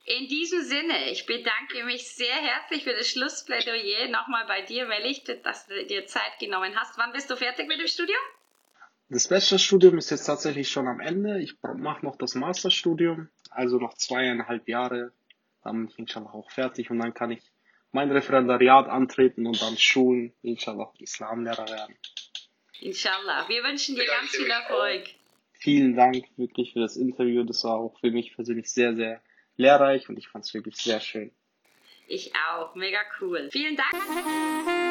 [0.05, 4.07] In diesem Sinne, ich bedanke mich sehr herzlich für das Schlussplädoyer.
[4.09, 6.95] Nochmal bei dir, Melich, dass du dir Zeit genommen hast.
[6.99, 8.21] Wann bist du fertig mit dem Studium?
[9.09, 11.39] Das Bachelorstudium ist jetzt tatsächlich schon am Ende.
[11.39, 15.11] Ich mache noch das Masterstudium, also noch zweieinhalb Jahre.
[15.63, 17.43] Dann bin ich inshallah auch fertig und dann kann ich
[17.91, 21.95] mein Referendariat antreten und dann Schulen, inshallah, Islamlehrer werden.
[22.81, 23.47] Inshallah.
[23.47, 25.03] Wir wünschen dir ganz viel Erfolg.
[25.53, 27.43] Vielen Dank wirklich für das Interview.
[27.43, 29.21] Das war auch für mich persönlich sehr, sehr
[29.55, 31.31] lehrreich und ich fand es wirklich sehr schön.
[32.07, 32.75] Ich auch.
[32.75, 33.49] Mega cool.
[33.51, 34.84] Vielen Dank.